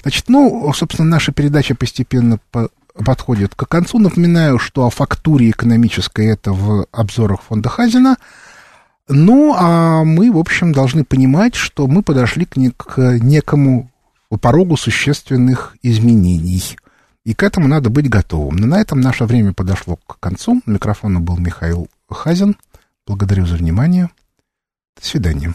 Значит, 0.02 0.28
ну, 0.28 0.72
собственно, 0.72 1.08
наша 1.08 1.32
передача 1.32 1.74
постепенно 1.74 2.38
по 2.52 2.70
подходит 2.94 3.54
к 3.54 3.66
концу. 3.66 3.98
Напоминаю, 3.98 4.58
что 4.58 4.86
о 4.86 4.90
фактуре 4.90 5.50
экономической 5.50 6.26
это 6.26 6.52
в 6.52 6.86
обзорах 6.92 7.42
фонда 7.42 7.68
Хазина. 7.68 8.16
Ну, 9.08 9.54
а 9.56 10.04
мы, 10.04 10.32
в 10.32 10.38
общем, 10.38 10.72
должны 10.72 11.04
понимать, 11.04 11.54
что 11.54 11.86
мы 11.86 12.02
подошли 12.02 12.46
к, 12.46 12.56
не, 12.56 12.70
к 12.70 13.18
некому 13.20 13.90
порогу 14.40 14.76
существенных 14.76 15.76
изменений. 15.82 16.76
И 17.24 17.34
к 17.34 17.42
этому 17.42 17.68
надо 17.68 17.90
быть 17.90 18.08
готовым. 18.08 18.56
Но 18.56 18.66
на 18.66 18.80
этом 18.80 19.00
наше 19.00 19.24
время 19.24 19.52
подошло 19.52 19.96
к 20.06 20.18
концу. 20.20 20.60
У 20.66 21.20
был 21.20 21.36
Михаил 21.38 21.88
Хазин. 22.08 22.56
Благодарю 23.06 23.46
за 23.46 23.56
внимание. 23.56 24.10
До 24.96 25.06
свидания. 25.06 25.54